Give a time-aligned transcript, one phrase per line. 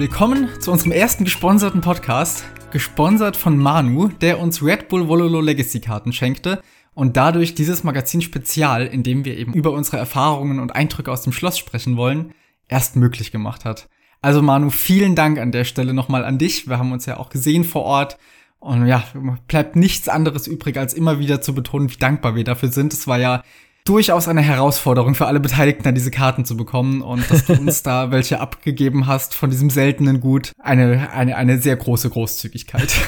[0.00, 5.78] Willkommen zu unserem ersten gesponserten Podcast, gesponsert von Manu, der uns Red Bull Vololo Legacy
[5.78, 6.62] Karten schenkte
[6.94, 11.20] und dadurch dieses Magazin Spezial, in dem wir eben über unsere Erfahrungen und Eindrücke aus
[11.20, 12.32] dem Schloss sprechen wollen,
[12.66, 13.90] erst möglich gemacht hat.
[14.22, 16.66] Also Manu, vielen Dank an der Stelle nochmal an dich.
[16.66, 18.16] Wir haben uns ja auch gesehen vor Ort.
[18.58, 19.04] Und ja,
[19.48, 22.94] bleibt nichts anderes übrig, als immer wieder zu betonen, wie dankbar wir dafür sind.
[22.94, 23.42] Es war ja
[23.84, 28.10] durchaus eine Herausforderung für alle Beteiligten, diese Karten zu bekommen und dass du uns da
[28.10, 30.52] welche abgegeben hast von diesem seltenen Gut.
[30.58, 32.92] Eine, eine, eine sehr große Großzügigkeit.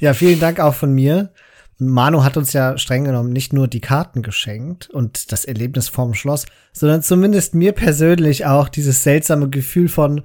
[0.00, 1.32] Ja, vielen Dank auch von mir.
[1.78, 6.14] Manu hat uns ja streng genommen nicht nur die Karten geschenkt und das Erlebnis vorm
[6.14, 10.22] Schloss, sondern zumindest mir persönlich auch dieses seltsame Gefühl von,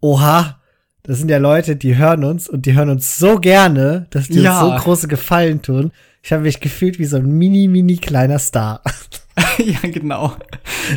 [0.00, 0.60] oha,
[1.02, 4.40] das sind ja Leute, die hören uns und die hören uns so gerne, dass die
[4.40, 4.62] ja.
[4.62, 5.90] uns so große Gefallen tun.
[6.22, 8.82] Ich habe mich gefühlt wie so ein mini, mini kleiner Star.
[9.58, 10.36] ja, genau.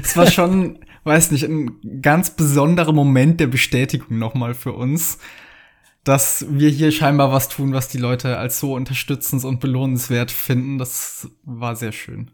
[0.03, 5.19] Es war schon, weiß nicht, ein ganz besonderer Moment der Bestätigung nochmal für uns,
[6.03, 10.77] dass wir hier scheinbar was tun, was die Leute als so unterstützens- und belohnenswert finden.
[10.77, 12.31] Das war sehr schön.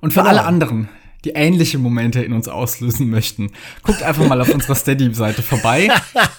[0.00, 0.26] Und für ja.
[0.26, 0.88] alle anderen,
[1.24, 3.52] die ähnliche Momente in uns auslösen möchten,
[3.84, 5.88] guckt einfach mal auf unserer Steady-Seite vorbei.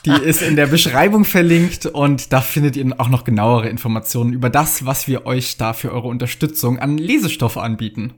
[0.05, 4.50] Die ist in der Beschreibung verlinkt und da findet ihr auch noch genauere Informationen über
[4.50, 8.14] das, was wir euch da für eure Unterstützung an Lesestoff anbieten.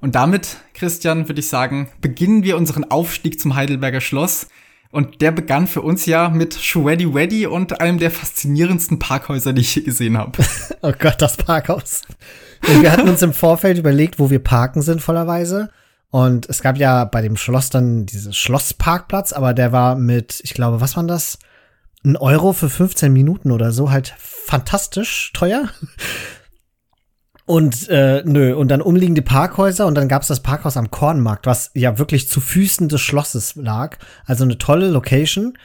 [0.00, 4.48] Und damit, Christian, würde ich sagen, beginnen wir unseren Aufstieg zum Heidelberger Schloss.
[4.90, 9.62] Und der begann für uns ja mit Shreddy Weddy und einem der faszinierendsten Parkhäuser, die
[9.62, 10.38] ich je gesehen habe.
[10.82, 12.02] oh Gott, das Parkhaus.
[12.62, 15.70] Wir hatten uns im Vorfeld überlegt, wo wir parken sinnvollerweise.
[16.10, 20.54] Und es gab ja bei dem Schloss dann diesen Schlossparkplatz, aber der war mit, ich
[20.54, 21.40] glaube, was war das?
[22.04, 25.70] Ein Euro für 15 Minuten oder so, halt fantastisch teuer.
[27.46, 31.70] Und äh, nö, und dann umliegende Parkhäuser und dann gab's das Parkhaus am Kornmarkt, was
[31.74, 33.98] ja wirklich zu Füßen des Schlosses lag.
[34.24, 35.58] Also eine tolle Location.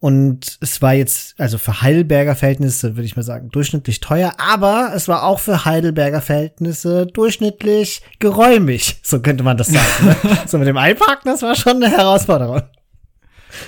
[0.00, 4.92] Und es war jetzt, also für Heidelberger Verhältnisse, würde ich mal sagen, durchschnittlich teuer, aber
[4.94, 10.04] es war auch für Heidelberger Verhältnisse durchschnittlich geräumig, so könnte man das sagen.
[10.04, 10.16] Ne?
[10.46, 12.60] so mit dem Einparken, das war schon eine Herausforderung.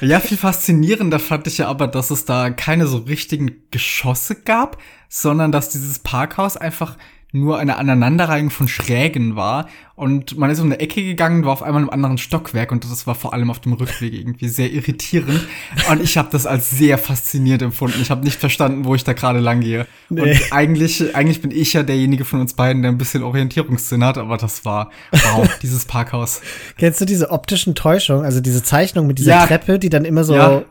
[0.01, 4.79] Ja, viel faszinierender fand ich ja aber, dass es da keine so richtigen Geschosse gab,
[5.09, 6.97] sondern dass dieses Parkhaus einfach
[7.33, 11.63] nur eine Aneinanderreihung von Schrägen war und man ist um eine Ecke gegangen, war auf
[11.63, 15.47] einmal im anderen Stockwerk und das war vor allem auf dem Rückweg irgendwie sehr irritierend
[15.91, 18.01] und ich habe das als sehr faszinierend empfunden.
[18.01, 19.87] Ich habe nicht verstanden, wo ich da gerade lang gehe.
[20.09, 20.23] Nee.
[20.23, 24.19] Und eigentlich eigentlich bin ich ja derjenige von uns beiden, der ein bisschen Orientierungssinn hat,
[24.19, 26.41] aber das war wow, dieses Parkhaus.
[26.79, 29.47] Kennst du diese optischen Täuschungen, also diese Zeichnung mit dieser ja.
[29.47, 30.65] Treppe, die dann immer so ja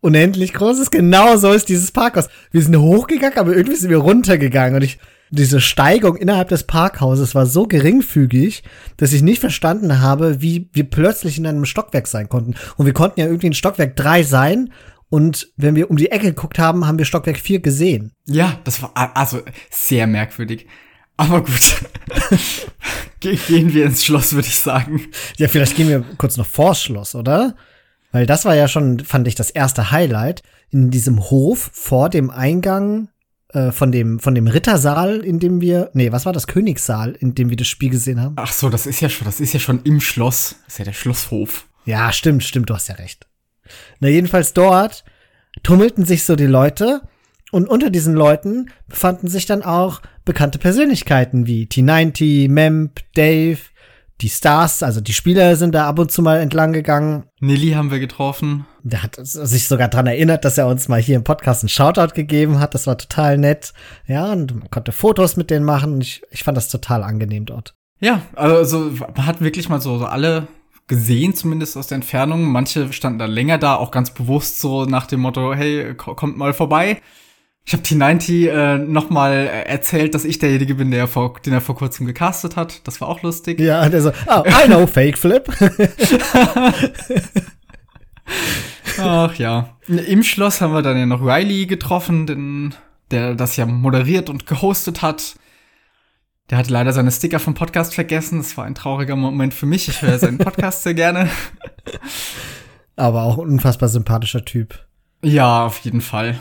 [0.00, 0.92] unendlich groß ist.
[0.92, 2.28] Genau so ist dieses Parkhaus.
[2.52, 4.98] Wir sind hochgegangen, aber irgendwie sind wir runtergegangen und ich
[5.30, 8.62] diese Steigung innerhalb des Parkhauses war so geringfügig,
[8.96, 12.54] dass ich nicht verstanden habe, wie wir plötzlich in einem Stockwerk sein konnten.
[12.76, 14.72] Und wir konnten ja irgendwie in Stockwerk drei sein.
[15.08, 18.12] Und wenn wir um die Ecke geguckt haben, haben wir Stockwerk vier gesehen.
[18.26, 20.66] Ja, das war also sehr merkwürdig.
[21.16, 21.84] Aber gut.
[23.20, 25.06] gehen wir ins Schloss, würde ich sagen.
[25.38, 27.56] Ja, vielleicht gehen wir kurz noch vors Schloss, oder?
[28.12, 30.42] Weil das war ja schon, fand ich, das erste Highlight.
[30.70, 33.08] In diesem Hof vor dem Eingang
[33.52, 36.46] äh, von dem, von dem Rittersaal, in dem wir, nee, was war das?
[36.46, 38.34] Königssaal, in dem wir das Spiel gesehen haben?
[38.36, 40.56] Ach so, das ist ja schon, das ist ja schon im Schloss.
[40.64, 41.66] Das ist ja der Schlosshof.
[41.84, 43.26] Ja, stimmt, stimmt, du hast ja recht.
[44.00, 45.04] Na, jedenfalls dort
[45.62, 47.02] tummelten sich so die Leute
[47.52, 53.60] und unter diesen Leuten befanden sich dann auch bekannte Persönlichkeiten wie T90, Memp, Dave,
[54.20, 57.24] die Stars, also die Spieler sind da ab und zu mal entlang gegangen.
[57.40, 58.66] Nilly haben wir getroffen.
[58.82, 62.14] Der hat sich sogar dran erinnert, dass er uns mal hier im Podcast einen Shoutout
[62.14, 62.74] gegeben hat.
[62.74, 63.74] Das war total nett.
[64.06, 66.00] Ja, und man konnte Fotos mit denen machen.
[66.00, 67.74] Ich, ich fand das total angenehm dort.
[68.00, 70.46] Ja, also man hat wirklich mal so, so alle
[70.86, 72.44] gesehen, zumindest aus der Entfernung.
[72.44, 76.54] Manche standen da länger da, auch ganz bewusst so nach dem Motto, hey, kommt mal
[76.54, 77.02] vorbei.
[77.68, 81.60] Ich habe T90 äh, nochmal äh, erzählt, dass ich derjenige bin, der vor, den er
[81.60, 82.86] vor kurzem gecastet hat.
[82.86, 83.58] Das war auch lustig.
[83.58, 85.44] Ja, der so, oh, I know Fake Flip.
[88.98, 89.76] Ach ja.
[89.88, 92.74] Im Schloss haben wir dann ja noch Riley getroffen, den,
[93.10, 95.34] der das ja moderiert und gehostet hat.
[96.50, 98.38] Der hatte leider seine Sticker vom Podcast vergessen.
[98.38, 99.88] Das war ein trauriger Moment für mich.
[99.88, 101.28] Ich höre seinen Podcast sehr gerne.
[102.94, 104.86] Aber auch ein unfassbar sympathischer Typ.
[105.24, 106.38] Ja, auf jeden Fall.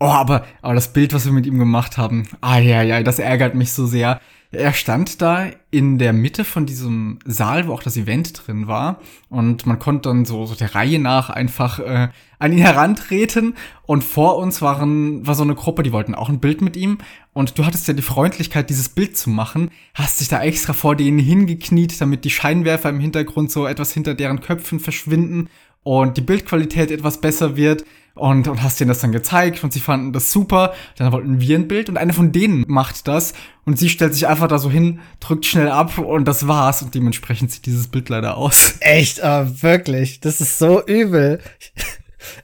[0.00, 3.18] Oh, aber, aber das Bild, was wir mit ihm gemacht haben, ah ja, ja, das
[3.18, 4.20] ärgert mich so sehr.
[4.54, 9.00] Er stand da in der Mitte von diesem Saal, wo auch das Event drin war.
[9.28, 12.08] Und man konnte dann so, so der Reihe nach einfach äh,
[12.38, 13.54] an ihn herantreten.
[13.82, 16.98] Und vor uns waren, war so eine Gruppe, die wollten auch ein Bild mit ihm.
[17.32, 19.70] Und du hattest ja die Freundlichkeit, dieses Bild zu machen.
[19.94, 24.14] Hast dich da extra vor denen hingekniet, damit die Scheinwerfer im Hintergrund so etwas hinter
[24.14, 25.48] deren Köpfen verschwinden.
[25.84, 27.84] Und die Bildqualität etwas besser wird
[28.14, 30.74] und, und hast denen das dann gezeigt und sie fanden das super.
[30.96, 33.34] Dann wollten wir ein Bild und eine von denen macht das
[33.64, 36.94] und sie stellt sich einfach da so hin, drückt schnell ab und das war's und
[36.94, 38.76] dementsprechend sieht dieses Bild leider aus.
[38.80, 41.40] Echt, aber wirklich, das ist so übel.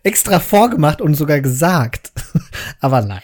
[0.03, 2.13] Extra vorgemacht und sogar gesagt.
[2.81, 3.23] aber nein.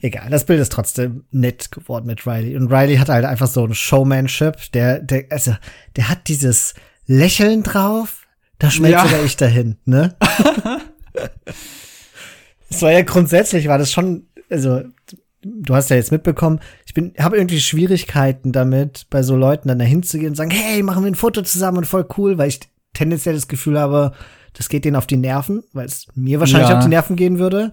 [0.00, 2.56] Egal, das Bild ist trotzdem nett geworden mit Riley.
[2.56, 5.56] Und Riley hat halt einfach so ein Showmanship, der, der, also,
[5.96, 6.74] der hat dieses
[7.06, 8.21] Lächeln drauf,
[8.62, 9.24] da schmeckt ja.
[9.24, 10.16] ich dahin, ne?
[12.70, 14.80] Es war ja grundsätzlich, war das schon, also
[15.42, 19.78] du hast ja jetzt mitbekommen, ich bin, habe irgendwie Schwierigkeiten damit, bei so Leuten dann
[19.78, 22.48] dahin zu gehen und sagen, hey, machen wir ein Foto zusammen und voll cool, weil
[22.48, 22.60] ich
[22.94, 24.12] tendenziell das Gefühl habe,
[24.54, 26.78] das geht denen auf die Nerven, weil es mir wahrscheinlich ja.
[26.78, 27.72] auf die Nerven gehen würde.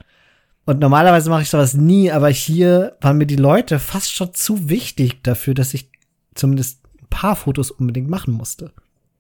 [0.66, 4.70] Und normalerweise mache ich sowas nie, aber hier waren mir die Leute fast schon zu
[4.70, 5.92] wichtig dafür, dass ich
[6.36, 8.74] zumindest ein paar Fotos unbedingt machen musste.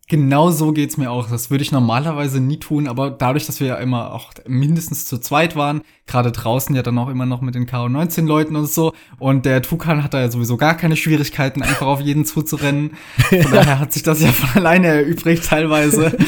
[0.09, 1.29] Genau so geht's mir auch.
[1.29, 5.19] Das würde ich normalerweise nie tun, aber dadurch, dass wir ja immer auch mindestens zu
[5.19, 9.45] zweit waren, gerade draußen ja dann auch immer noch mit den KO19-Leuten und so, und
[9.45, 12.97] der Tukan hat da ja sowieso gar keine Schwierigkeiten, einfach auf jeden zuzurennen.
[13.29, 16.17] Von daher hat sich das ja von alleine erübrigt teilweise.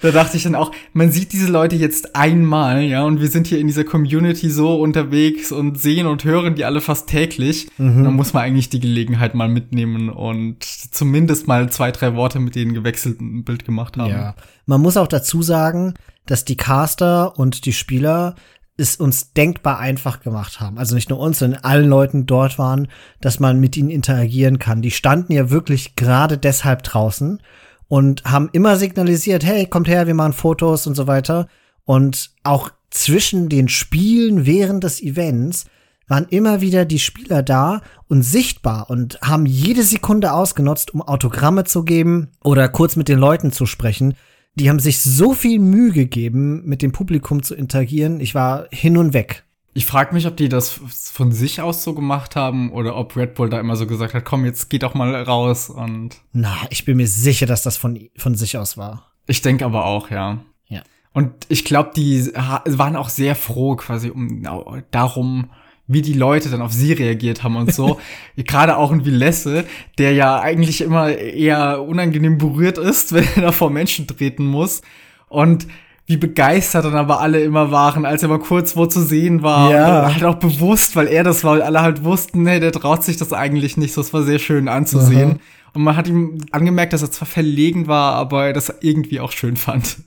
[0.00, 3.46] da dachte ich dann auch, man sieht diese Leute jetzt einmal, ja, und wir sind
[3.46, 7.68] hier in dieser Community so unterwegs und sehen und hören die alle fast täglich.
[7.78, 8.04] Mhm.
[8.04, 12.54] Dann muss man eigentlich die Gelegenheit mal mitnehmen und zumindest mal zwei, drei Worte mit
[12.54, 14.10] denen gewechselt ein Bild gemacht haben.
[14.10, 14.34] Ja.
[14.66, 15.94] Man muss auch dazu sagen,
[16.26, 18.36] dass die Caster und die Spieler
[18.76, 20.78] es uns denkbar einfach gemacht haben.
[20.78, 22.86] Also nicht nur uns, sondern allen Leuten dort waren,
[23.20, 24.82] dass man mit ihnen interagieren kann.
[24.82, 27.42] Die standen ja wirklich gerade deshalb draußen
[27.88, 31.48] und haben immer signalisiert, hey, kommt her, wir machen Fotos und so weiter.
[31.84, 35.64] Und auch zwischen den Spielen während des Events
[36.06, 41.64] waren immer wieder die Spieler da und sichtbar und haben jede Sekunde ausgenutzt, um Autogramme
[41.64, 44.14] zu geben oder kurz mit den Leuten zu sprechen.
[44.54, 48.20] Die haben sich so viel Mühe gegeben, mit dem Publikum zu interagieren.
[48.20, 49.44] Ich war hin und weg.
[49.78, 53.34] Ich frage mich, ob die das von sich aus so gemacht haben oder ob Red
[53.34, 56.16] Bull da immer so gesagt hat, komm, jetzt geht doch mal raus und.
[56.32, 59.12] Na, ich bin mir sicher, dass das von, von sich aus war.
[59.28, 60.40] Ich denke aber auch, ja.
[60.66, 60.82] Ja.
[61.12, 64.42] Und ich glaube, die waren auch sehr froh quasi um
[64.90, 65.50] darum,
[65.86, 68.00] wie die Leute dann auf sie reagiert haben und so.
[68.36, 69.64] Gerade auch ein Vilesse,
[69.96, 74.82] der ja eigentlich immer eher unangenehm berührt ist, wenn er da vor Menschen treten muss.
[75.28, 75.68] Und
[76.08, 79.70] wie begeistert dann aber alle immer waren, als er mal kurz wo zu sehen war.
[79.70, 80.06] Ja.
[80.06, 83.04] Und halt auch bewusst, weil er das war, weil alle halt wussten, nee, der traut
[83.04, 83.92] sich das eigentlich nicht.
[83.92, 85.32] So, es war sehr schön anzusehen.
[85.32, 85.38] Aha.
[85.74, 89.32] Und man hat ihm angemerkt, dass er zwar verlegen war, aber er das irgendwie auch
[89.32, 89.98] schön fand.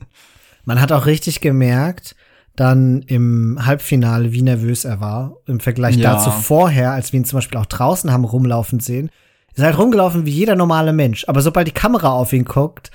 [0.65, 2.15] Man hat auch richtig gemerkt,
[2.55, 5.35] dann im Halbfinale, wie nervös er war.
[5.45, 6.13] Im Vergleich ja.
[6.13, 9.11] dazu vorher, als wir ihn zum Beispiel auch draußen haben rumlaufen sehen.
[9.53, 11.25] Ist halt rumgelaufen wie jeder normale Mensch.
[11.27, 12.89] Aber sobald die Kamera auf ihn guckt,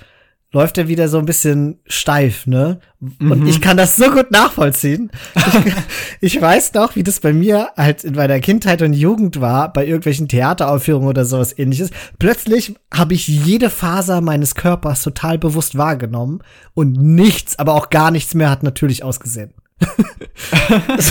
[0.53, 2.79] läuft er wieder so ein bisschen steif, ne?
[3.19, 3.47] Und mhm.
[3.47, 5.11] ich kann das so gut nachvollziehen.
[5.35, 5.73] Ich,
[6.35, 9.85] ich, weiß noch, wie das bei mir halt in meiner Kindheit und Jugend war, bei
[9.85, 11.91] irgendwelchen Theateraufführungen oder sowas ähnliches.
[12.17, 16.39] Plötzlich habe ich jede Faser meines Körpers total bewusst wahrgenommen
[16.73, 19.53] und nichts, aber auch gar nichts mehr hat natürlich ausgesehen.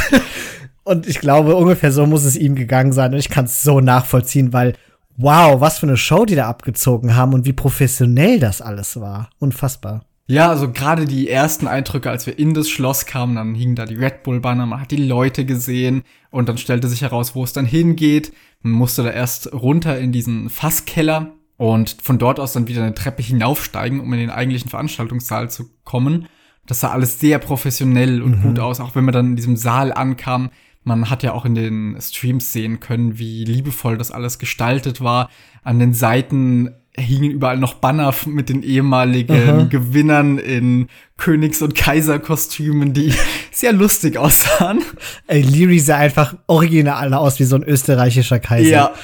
[0.85, 3.81] und ich glaube, ungefähr so muss es ihm gegangen sein und ich kann es so
[3.81, 4.75] nachvollziehen, weil
[5.16, 9.30] wow, was für eine Show die da abgezogen haben und wie professionell das alles war.
[9.38, 10.04] Unfassbar.
[10.28, 13.87] Ja, also gerade die ersten Eindrücke, als wir in das Schloss kamen, dann hingen da
[13.87, 17.44] die Red Bull Banner, man hat die Leute gesehen und dann stellte sich heraus, wo
[17.44, 18.32] es dann hingeht.
[18.62, 22.94] Man musste da erst runter in diesen Fasskeller und von dort aus dann wieder eine
[22.94, 26.26] Treppe hinaufsteigen, um in den eigentlichen Veranstaltungssaal zu kommen.
[26.66, 28.42] Das sah alles sehr professionell und mhm.
[28.42, 30.50] gut aus, auch wenn man dann in diesem Saal ankam
[30.87, 35.28] man hat ja auch in den Streams sehen können, wie liebevoll das alles gestaltet war.
[35.64, 39.66] An den Seiten hingen überall noch Banner mit den ehemaligen Aha.
[39.69, 40.87] Gewinnern in
[41.19, 43.12] Königs- und Kaiserkostümen, die
[43.50, 44.81] sehr lustig aussahen.
[45.26, 48.71] Ey, Leary sah einfach original aus wie so ein österreichischer Kaiser.
[48.71, 48.95] Ja.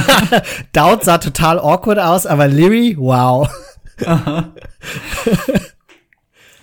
[0.72, 3.50] Dowd sah total awkward aus, aber Leary, wow.
[4.06, 4.54] Aha.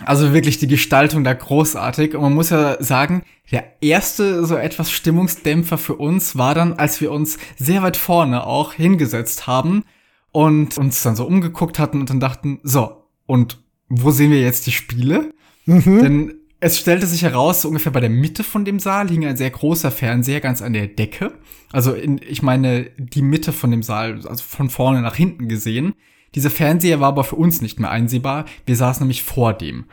[0.05, 2.15] Also wirklich die Gestaltung da großartig.
[2.15, 7.01] Und man muss ja sagen, der erste so etwas Stimmungsdämpfer für uns war dann, als
[7.01, 9.83] wir uns sehr weit vorne auch hingesetzt haben
[10.31, 14.67] und uns dann so umgeguckt hatten und dann dachten, so, und wo sehen wir jetzt
[14.67, 15.33] die Spiele?
[15.65, 15.99] Mhm.
[16.01, 19.35] Denn es stellte sich heraus, so ungefähr bei der Mitte von dem Saal hing ein
[19.35, 21.33] sehr großer Fernseher ganz an der Decke.
[21.71, 25.95] Also in, ich meine, die Mitte von dem Saal, also von vorne nach hinten gesehen.
[26.35, 28.45] Dieser Fernseher war aber für uns nicht mehr einsehbar.
[28.65, 29.85] Wir saßen nämlich vor dem.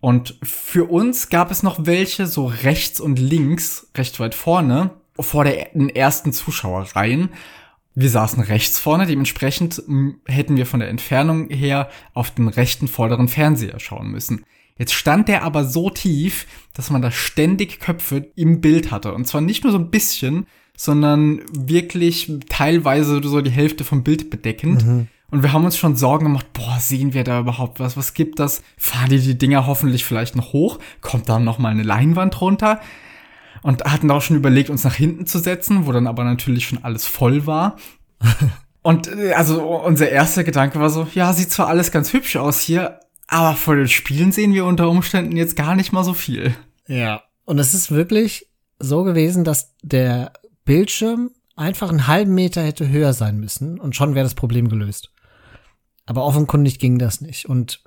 [0.00, 5.44] Und für uns gab es noch welche so rechts und links, recht weit vorne, vor
[5.44, 7.30] der ersten Zuschauerreihen.
[7.94, 9.82] Wir saßen rechts vorne, dementsprechend
[10.26, 14.44] hätten wir von der Entfernung her auf den rechten vorderen Fernseher schauen müssen.
[14.78, 19.12] Jetzt stand der aber so tief, dass man da ständig Köpfe im Bild hatte.
[19.12, 20.46] Und zwar nicht nur so ein bisschen,
[20.76, 24.86] sondern wirklich teilweise so die Hälfte vom Bild bedeckend.
[24.86, 25.08] Mhm.
[25.30, 27.96] Und wir haben uns schon Sorgen gemacht, boah, sehen wir da überhaupt was?
[27.96, 28.62] Was gibt das?
[28.78, 30.78] Fahren die die Dinger hoffentlich vielleicht noch hoch?
[31.02, 32.80] Kommt da noch mal eine Leinwand runter?
[33.62, 36.82] Und hatten auch schon überlegt, uns nach hinten zu setzen, wo dann aber natürlich schon
[36.82, 37.76] alles voll war.
[38.82, 42.60] Und äh, also unser erster Gedanke war so, ja, sieht zwar alles ganz hübsch aus
[42.60, 46.54] hier, aber vor den Spielen sehen wir unter Umständen jetzt gar nicht mal so viel.
[46.86, 47.22] Ja.
[47.44, 48.46] Und es ist wirklich
[48.78, 50.32] so gewesen, dass der
[50.64, 55.10] Bildschirm einfach einen halben Meter hätte höher sein müssen und schon wäre das Problem gelöst.
[56.08, 57.46] Aber offenkundig ging das nicht.
[57.46, 57.82] Und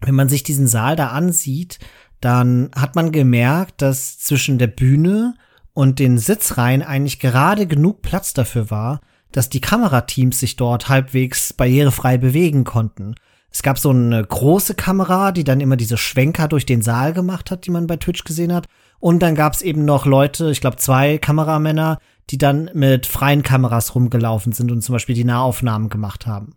[0.00, 1.78] wenn man sich diesen Saal da ansieht,
[2.20, 5.34] dann hat man gemerkt, dass zwischen der Bühne
[5.72, 9.00] und den Sitzreihen eigentlich gerade genug Platz dafür war,
[9.30, 13.14] dass die Kamerateams sich dort halbwegs barrierefrei bewegen konnten.
[13.52, 17.52] Es gab so eine große Kamera, die dann immer diese Schwenker durch den Saal gemacht
[17.52, 18.66] hat, die man bei Twitch gesehen hat.
[18.98, 21.98] Und dann gab es eben noch Leute, ich glaube zwei Kameramänner,
[22.30, 26.56] die dann mit freien Kameras rumgelaufen sind und zum Beispiel die Nahaufnahmen gemacht haben.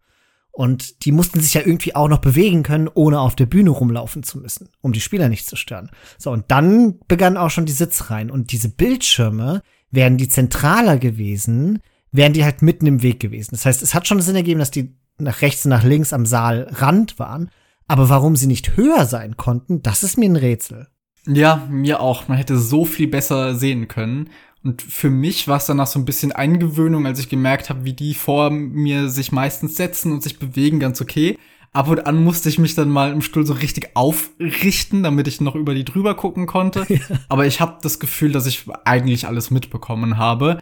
[0.59, 4.23] Und die mussten sich ja irgendwie auch noch bewegen können, ohne auf der Bühne rumlaufen
[4.23, 5.89] zu müssen, um die Spieler nicht zu stören.
[6.17, 8.29] So, und dann begann auch schon die Sitzreihen.
[8.29, 11.79] Und diese Bildschirme, wären die zentraler gewesen,
[12.11, 13.51] wären die halt mitten im Weg gewesen.
[13.51, 16.25] Das heißt, es hat schon Sinn ergeben, dass die nach rechts und nach links am
[16.25, 17.51] Saalrand waren.
[17.87, 20.87] Aber warum sie nicht höher sein konnten, das ist mir ein Rätsel.
[21.25, 22.27] Ja, mir auch.
[22.27, 24.29] Man hätte so viel besser sehen können.
[24.63, 27.93] Und für mich war es danach so ein bisschen Eingewöhnung, als ich gemerkt habe, wie
[27.93, 31.37] die vor mir sich meistens setzen und sich bewegen, ganz okay.
[31.71, 35.39] Ab und an musste ich mich dann mal im Stuhl so richtig aufrichten, damit ich
[35.39, 36.85] noch über die drüber gucken konnte.
[36.89, 36.99] Ja.
[37.29, 40.59] Aber ich habe das Gefühl, dass ich eigentlich alles mitbekommen habe.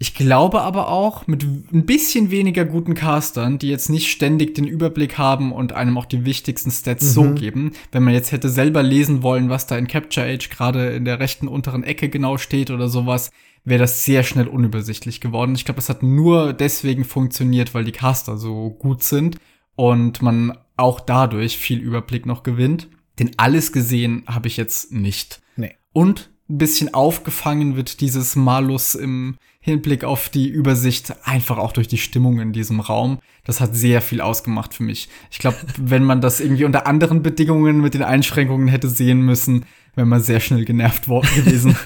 [0.00, 4.66] Ich glaube aber auch, mit ein bisschen weniger guten Castern, die jetzt nicht ständig den
[4.66, 7.10] Überblick haben und einem auch die wichtigsten Stats mhm.
[7.10, 10.90] so geben, wenn man jetzt hätte selber lesen wollen, was da in Capture Age gerade
[10.90, 13.30] in der rechten unteren Ecke genau steht oder sowas,
[13.64, 15.56] wäre das sehr schnell unübersichtlich geworden.
[15.56, 19.38] Ich glaube, es hat nur deswegen funktioniert, weil die Caster so gut sind
[19.74, 22.88] und man auch dadurch viel Überblick noch gewinnt.
[23.18, 25.40] Denn alles gesehen habe ich jetzt nicht.
[25.56, 25.74] Nee.
[25.92, 29.36] Und ein bisschen aufgefangen wird dieses Malus im
[29.68, 33.18] Hinblick auf die Übersicht, einfach auch durch die Stimmung in diesem Raum.
[33.44, 35.08] Das hat sehr viel ausgemacht für mich.
[35.30, 39.64] Ich glaube, wenn man das irgendwie unter anderen Bedingungen mit den Einschränkungen hätte sehen müssen,
[39.94, 41.76] wäre man sehr schnell genervt worden gewesen.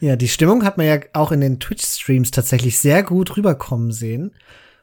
[0.00, 4.32] ja, die Stimmung hat man ja auch in den Twitch-Streams tatsächlich sehr gut rüberkommen sehen.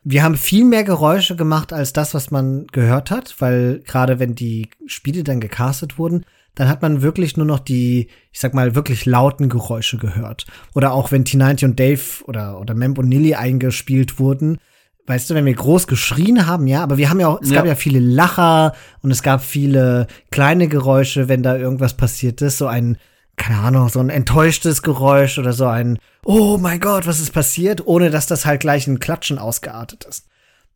[0.03, 4.35] Wir haben viel mehr Geräusche gemacht als das, was man gehört hat, weil gerade wenn
[4.35, 6.25] die Spiele dann gecastet wurden,
[6.55, 10.45] dann hat man wirklich nur noch die, ich sag mal, wirklich lauten Geräusche gehört.
[10.73, 14.57] Oder auch wenn T90 und Dave oder, oder Memp und Nilly eingespielt wurden,
[15.05, 17.57] weißt du, wenn wir groß geschrien haben, ja, aber wir haben ja auch, es ja.
[17.57, 22.57] gab ja viele Lacher und es gab viele kleine Geräusche, wenn da irgendwas passiert ist,
[22.57, 22.97] so ein,
[23.35, 27.85] keine Ahnung, so ein enttäuschtes Geräusch oder so ein, oh mein Gott, was ist passiert,
[27.85, 30.27] ohne dass das halt gleich ein Klatschen ausgeartet ist.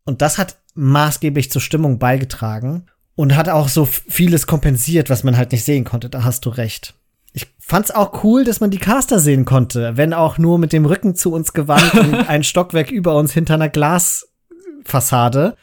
[0.05, 2.85] Und das hat maßgeblich zur Stimmung beigetragen
[3.19, 6.09] und hat auch so vieles kompensiert, was man halt nicht sehen konnte.
[6.09, 6.93] Da hast du recht.
[7.33, 10.85] Ich fand's auch cool, dass man die Caster sehen konnte, wenn auch nur mit dem
[10.85, 15.57] Rücken zu uns gewandt und ein Stockwerk über uns hinter einer Glasfassade.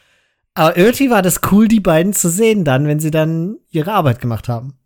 [0.53, 4.21] Aber irgendwie war das cool, die beiden zu sehen dann, wenn sie dann ihre Arbeit
[4.21, 4.77] gemacht haben.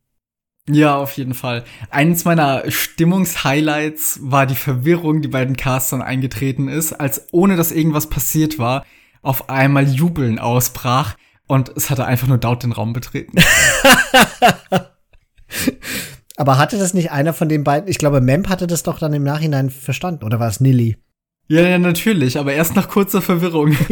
[0.69, 1.65] Ja, auf jeden Fall.
[1.89, 7.73] Eines meiner Stimmungshighlights war die Verwirrung, die bei den Castern eingetreten ist, als ohne dass
[7.73, 8.85] irgendwas passiert war,
[9.21, 11.17] auf einmal Jubeln ausbrach
[11.51, 13.37] und es hatte einfach nur Daut den Raum betreten.
[16.37, 17.89] Aber hatte das nicht einer von den beiden?
[17.89, 20.23] Ich glaube, Memp hatte das doch dann im Nachhinein verstanden.
[20.23, 20.95] Oder war es Nilly?
[21.49, 23.75] Ja, ja, natürlich, aber erst nach kurzer Verwirrung.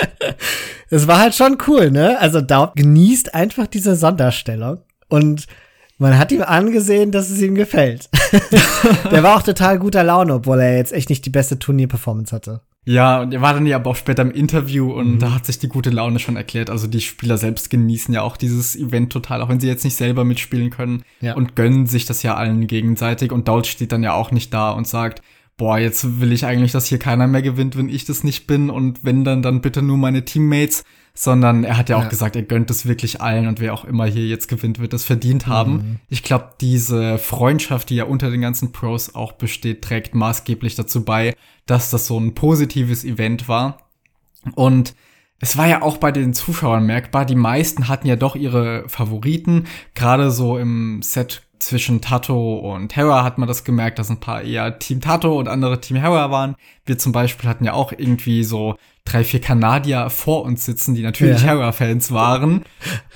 [0.90, 2.18] Es war halt schon cool, ne?
[2.20, 4.80] Also Daut genießt einfach diese Sonderstellung.
[5.08, 5.46] Und
[5.96, 8.10] man hat ihm angesehen, dass es ihm gefällt.
[9.10, 12.60] Der war auch total guter Laune, obwohl er jetzt echt nicht die beste Turnierperformance hatte.
[12.84, 15.18] Ja, und er war dann ja aber auch später im Interview und mhm.
[15.20, 16.68] da hat sich die gute Laune schon erklärt.
[16.68, 19.96] Also die Spieler selbst genießen ja auch dieses Event total, auch wenn sie jetzt nicht
[19.96, 21.34] selber mitspielen können ja.
[21.34, 23.30] und gönnen sich das ja allen gegenseitig.
[23.30, 25.22] Und Dault steht dann ja auch nicht da und sagt,
[25.56, 28.68] boah, jetzt will ich eigentlich, dass hier keiner mehr gewinnt, wenn ich das nicht bin
[28.68, 30.82] und wenn dann, dann bitte nur meine Teammates
[31.14, 32.08] sondern er hat ja auch ja.
[32.08, 35.04] gesagt, er gönnt es wirklich allen und wer auch immer hier jetzt gewinnt, wird das
[35.04, 35.72] verdient haben.
[35.72, 35.96] Mhm.
[36.08, 41.04] Ich glaube, diese Freundschaft, die ja unter den ganzen Pros auch besteht, trägt maßgeblich dazu
[41.04, 43.78] bei, dass das so ein positives Event war.
[44.54, 44.94] Und
[45.38, 49.64] es war ja auch bei den Zuschauern merkbar, die meisten hatten ja doch ihre Favoriten,
[49.94, 54.42] gerade so im Set zwischen Tato und Hera hat man das gemerkt, dass ein paar
[54.42, 56.56] eher Team Tato und andere Team Hera waren.
[56.84, 61.02] Wir zum Beispiel hatten ja auch irgendwie so drei, vier Kanadier vor uns sitzen, die
[61.02, 61.48] natürlich ja.
[61.50, 62.64] Hera-Fans waren.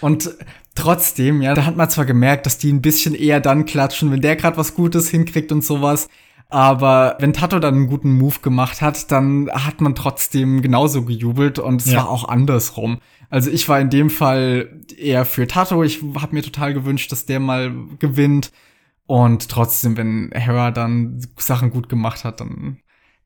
[0.01, 0.31] Und
[0.75, 4.21] trotzdem, ja, da hat man zwar gemerkt, dass die ein bisschen eher dann klatschen, wenn
[4.21, 6.09] der gerade was Gutes hinkriegt und sowas.
[6.49, 11.59] Aber wenn Tato dann einen guten Move gemacht hat, dann hat man trotzdem genauso gejubelt
[11.59, 11.99] und es ja.
[11.99, 12.99] war auch andersrum.
[13.31, 15.83] Also ich war in dem Fall eher für Tato.
[15.83, 18.53] Ich habe mir total gewünscht, dass der mal gewinnt.
[19.07, 22.79] Und trotzdem, wenn Hera dann Sachen gut gemacht hat, dann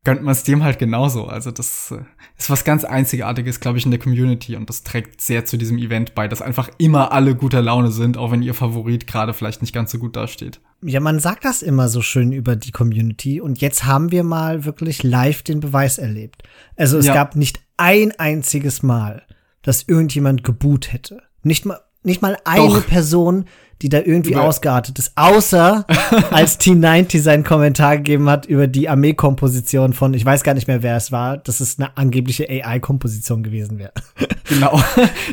[0.05, 1.27] gönnt man es dem halt genauso.
[1.27, 2.03] Also das äh,
[2.39, 5.79] ist was ganz Einzigartiges, glaube ich, in der Community und das trägt sehr zu diesem
[5.79, 9.61] Event bei, dass einfach immer alle guter Laune sind, auch wenn ihr Favorit gerade vielleicht
[9.61, 10.61] nicht ganz so gut dasteht.
[10.83, 14.65] Ja, man sagt das immer so schön über die Community und jetzt haben wir mal
[14.65, 16.43] wirklich live den Beweis erlebt.
[16.77, 17.15] Also es ja.
[17.15, 19.23] gab nicht ein einziges Mal,
[19.63, 21.23] dass irgendjemand geboot hätte.
[21.43, 22.87] Nicht mal, nicht mal eine Doch.
[22.87, 23.47] Person,
[23.83, 25.13] die da irgendwie über ausgeartet ist.
[25.17, 25.87] Außer
[26.31, 30.83] als T90 seinen Kommentar gegeben hat über die Armeekomposition von, ich weiß gar nicht mehr,
[30.83, 33.93] wer es war, dass es eine angebliche AI-Komposition gewesen wäre.
[34.51, 34.83] Genau.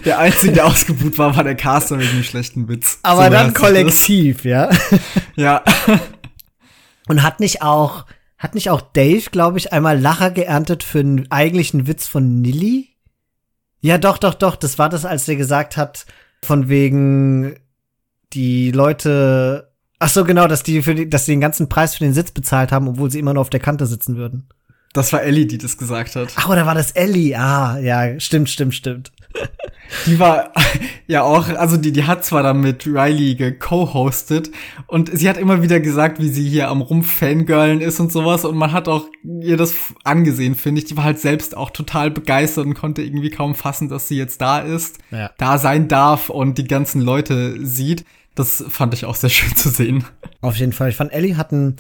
[0.06, 3.00] Der Einzige, der ausgebucht war, war der Caster wegen dem schlechten Witz.
[3.02, 4.70] Aber so dann kollektiv, ja.
[5.36, 5.64] Ja.
[7.08, 8.06] Und hat nicht auch,
[8.38, 12.90] hat nicht auch Dave, glaube ich, einmal Lacher geerntet für einen eigentlichen Witz von Nilly?
[13.88, 14.58] Ja, doch, doch, doch.
[14.58, 16.06] Das war das, als der gesagt hat,
[16.44, 17.56] von wegen,
[18.34, 22.04] die Leute, ach so genau, dass die für die, dass sie den ganzen Preis für
[22.04, 24.50] den Sitz bezahlt haben, obwohl sie immer nur auf der Kante sitzen würden.
[24.92, 26.34] Das war Ellie, die das gesagt hat.
[26.36, 27.34] Ach, oder war das Ellie?
[27.40, 29.14] Ah, ja, stimmt, stimmt, stimmt.
[30.06, 30.52] Die war
[31.08, 34.52] ja auch, also die, die hat zwar dann mit Riley geco-hostet
[34.88, 38.58] und sie hat immer wieder gesagt, wie sie hier am Rumpf-Fangirlen ist und sowas und
[38.58, 39.06] man hat auch
[39.42, 40.86] ihr das angesehen, finde ich.
[40.86, 44.42] Die war halt selbst auch total begeistert und konnte irgendwie kaum fassen, dass sie jetzt
[44.42, 45.32] da ist, ja.
[45.38, 48.06] da sein darf und die ganzen Leute sieht.
[48.36, 50.06] Das fand ich auch sehr schön zu sehen.
[50.42, 50.90] Auf jeden Fall.
[50.90, 51.78] Ich fand, Ellie hat einen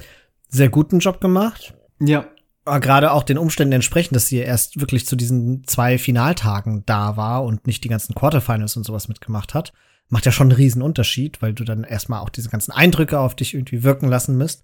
[0.50, 1.74] sehr guten Job gemacht.
[2.00, 2.26] Ja.
[2.68, 7.16] Aber gerade auch den Umständen entsprechend, dass sie erst wirklich zu diesen zwei Finaltagen da
[7.16, 9.72] war und nicht die ganzen Quarterfinals und sowas mitgemacht hat,
[10.10, 13.36] macht ja schon einen riesen Unterschied, weil du dann erstmal auch diese ganzen Eindrücke auf
[13.36, 14.64] dich irgendwie wirken lassen müsst.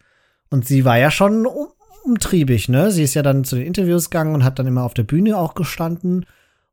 [0.49, 1.47] Und sie war ja schon
[2.03, 2.91] umtriebig, ne?
[2.91, 5.37] Sie ist ja dann zu den Interviews gegangen und hat dann immer auf der Bühne
[5.37, 6.25] auch gestanden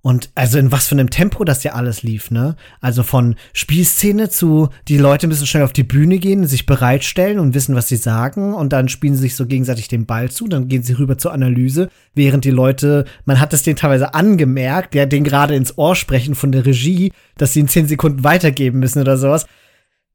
[0.02, 2.56] und also in was für einem Tempo das ja alles lief, ne?
[2.80, 7.52] Also von Spielszene zu, die Leute müssen schnell auf die Bühne gehen, sich bereitstellen und
[7.52, 8.54] wissen, was sie sagen.
[8.54, 11.32] Und dann spielen sie sich so gegenseitig den Ball zu, dann gehen sie rüber zur
[11.32, 15.94] Analyse, während die Leute, man hat es denen teilweise angemerkt, ja, den gerade ins Ohr
[15.94, 19.46] sprechen von der Regie, dass sie in zehn Sekunden weitergeben müssen oder sowas.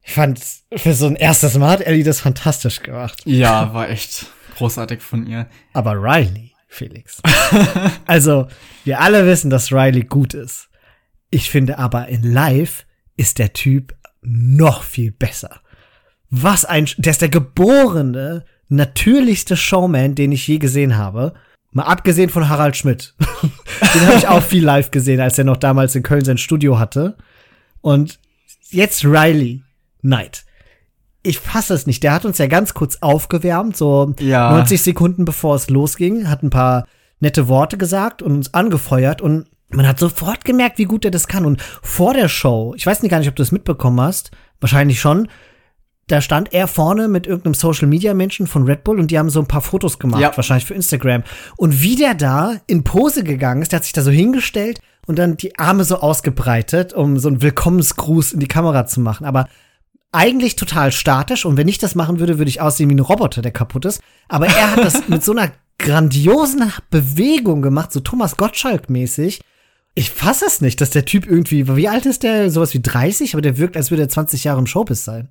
[0.02, 0.40] Ich fand,
[0.76, 3.22] für so ein erstes Mal hat Ellie das fantastisch gemacht.
[3.26, 5.48] Ja, war echt großartig von ihr.
[5.74, 6.55] Aber Riley.
[6.76, 7.22] Felix.
[8.06, 8.48] also,
[8.84, 10.70] wir alle wissen, dass Riley gut ist.
[11.30, 12.86] Ich finde aber in Live
[13.18, 15.62] ist der Typ noch viel besser.
[16.30, 21.34] Was ein, der ist der geborene, natürlichste Showman, den ich je gesehen habe.
[21.72, 23.16] Mal abgesehen von Harald Schmidt.
[23.94, 26.80] den habe ich auch viel live gesehen, als er noch damals in Köln sein Studio
[26.80, 27.18] hatte.
[27.82, 28.20] Und
[28.70, 29.62] jetzt Riley
[30.02, 30.45] Knight
[31.26, 32.04] ich fasse es nicht.
[32.04, 34.52] Der hat uns ja ganz kurz aufgewärmt, so ja.
[34.52, 36.86] 90 Sekunden bevor es losging, hat ein paar
[37.20, 41.28] nette Worte gesagt und uns angefeuert und man hat sofort gemerkt, wie gut er das
[41.28, 41.46] kann.
[41.46, 45.02] Und vor der Show, ich weiß nicht gar nicht, ob du es mitbekommen hast, wahrscheinlich
[45.02, 45.28] schon,
[46.08, 49.32] da stand er vorne mit irgendeinem Social Media Menschen von Red Bull und die haben
[49.32, 50.32] so ein paar Fotos gemacht, ja.
[50.36, 51.24] wahrscheinlich für Instagram.
[51.58, 55.18] Und wie der da in Pose gegangen ist, der hat sich da so hingestellt und
[55.18, 59.26] dann die Arme so ausgebreitet, um so einen Willkommensgruß in die Kamera zu machen.
[59.26, 59.48] Aber
[60.16, 63.42] eigentlich total statisch und wenn ich das machen würde, würde ich aussehen wie ein Roboter,
[63.42, 64.02] der kaputt ist.
[64.28, 69.42] Aber er hat das mit so einer grandiosen Bewegung gemacht, so Thomas Gottschalk-mäßig.
[69.94, 72.50] Ich fasse es nicht, dass der Typ irgendwie, wie alt ist der?
[72.50, 75.30] Sowas wie 30, aber der wirkt, als würde er 20 Jahre im Showbiz sein.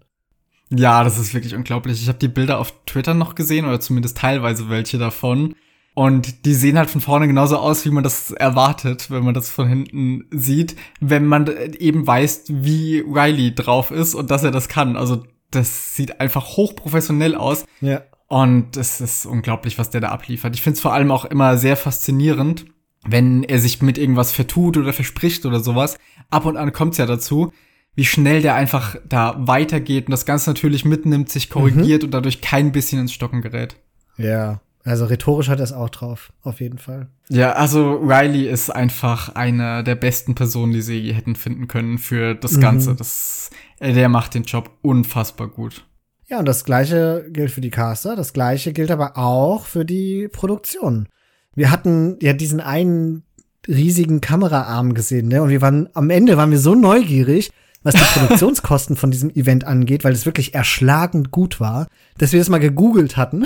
[0.70, 2.00] Ja, das ist wirklich unglaublich.
[2.00, 5.54] Ich habe die Bilder auf Twitter noch gesehen oder zumindest teilweise welche davon.
[5.94, 9.48] Und die sehen halt von vorne genauso aus, wie man das erwartet, wenn man das
[9.48, 14.68] von hinten sieht, wenn man eben weiß, wie Riley drauf ist und dass er das
[14.68, 14.96] kann.
[14.96, 17.64] Also das sieht einfach hochprofessionell aus.
[17.80, 18.02] Ja.
[18.26, 20.57] Und es ist unglaublich, was der da abliefert.
[20.57, 22.64] Ich finde es vor allem auch immer sehr faszinierend,
[23.07, 25.96] wenn er sich mit irgendwas vertut oder verspricht oder sowas.
[26.28, 27.52] Ab und an kommt's ja dazu,
[27.94, 32.07] wie schnell der einfach da weitergeht und das Ganze natürlich mitnimmt, sich korrigiert mhm.
[32.07, 33.76] und dadurch kein bisschen ins Stocken gerät.
[34.16, 37.08] Ja, also rhetorisch hat er es auch drauf, auf jeden Fall.
[37.30, 42.34] Ja, also Riley ist einfach eine der besten Personen, die sie hätten finden können für
[42.34, 42.60] das mhm.
[42.60, 42.94] Ganze.
[42.94, 45.86] Das, äh, der macht den Job unfassbar gut.
[46.26, 50.28] Ja, und das gleiche gilt für die Caster, das gleiche gilt aber auch für die
[50.28, 51.08] Produktion.
[51.54, 53.22] Wir hatten ja diesen einen
[53.66, 55.42] riesigen Kameraarm gesehen, ne?
[55.42, 57.50] Und wir waren am Ende waren wir so neugierig,
[57.84, 61.86] was die Produktionskosten von diesem Event angeht, weil es wirklich erschlagend gut war,
[62.18, 63.44] dass wir das mal gegoogelt hatten,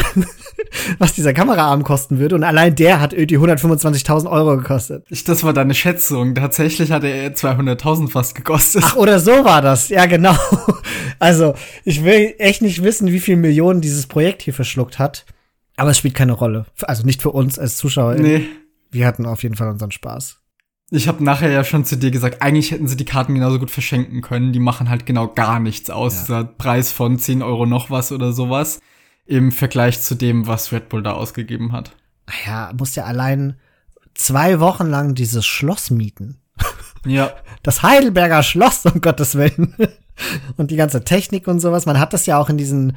[0.99, 2.37] was dieser Kameraarm kosten würde.
[2.37, 5.05] Und allein der hat irgendwie 125.000 Euro gekostet.
[5.11, 6.35] Ich, das war deine Schätzung.
[6.35, 8.85] Tatsächlich hat er 200.000 fast gekostet.
[8.87, 9.91] Ach, oder so war das.
[9.91, 10.37] Ja, genau.
[11.21, 15.27] Also, ich will echt nicht wissen, wie viele Millionen dieses Projekt hier verschluckt hat.
[15.77, 16.67] Aber es spielt keine Rolle.
[16.83, 18.15] Also nicht für uns als Zuschauer.
[18.15, 18.47] Nee.
[18.93, 20.39] Wir hatten auf jeden Fall unseren Spaß.
[20.91, 23.71] Ich habe nachher ja schon zu dir gesagt, eigentlich hätten sie die Karten genauso gut
[23.71, 24.53] verschenken können.
[24.53, 26.15] Die machen halt genau gar nichts aus.
[26.15, 26.21] Ja.
[26.21, 28.81] Dieser Preis von 10 Euro noch was oder sowas.
[29.27, 31.95] Im Vergleich zu dem, was Red Bull da ausgegeben hat.
[32.27, 33.57] Naja, muss ja allein
[34.15, 36.41] zwei Wochen lang dieses Schloss mieten.
[37.07, 37.31] Ja.
[37.63, 39.73] Das Heidelberger Schloss, um Gottes Willen.
[40.57, 41.87] Und die ganze Technik und sowas.
[41.87, 42.97] Man hat das ja auch in diesen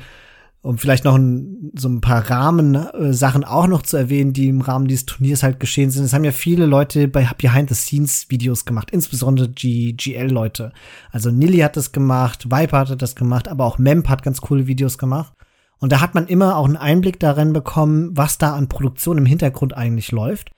[0.62, 4.88] um vielleicht noch ein, so ein paar Rahmensachen auch noch zu erwähnen, die im Rahmen
[4.88, 6.04] dieses Turniers halt geschehen sind.
[6.04, 10.71] Es haben ja viele Leute bei Behind-the-Scenes-Videos gemacht, insbesondere GL-Leute.
[11.12, 14.67] Also Nilly hat das gemacht, Viper hat das gemacht, aber auch Memp hat ganz coole
[14.67, 15.34] Videos gemacht.
[15.80, 19.26] Und da hat man immer auch einen Einblick darin bekommen, was da an Produktion im
[19.26, 20.52] Hintergrund eigentlich läuft.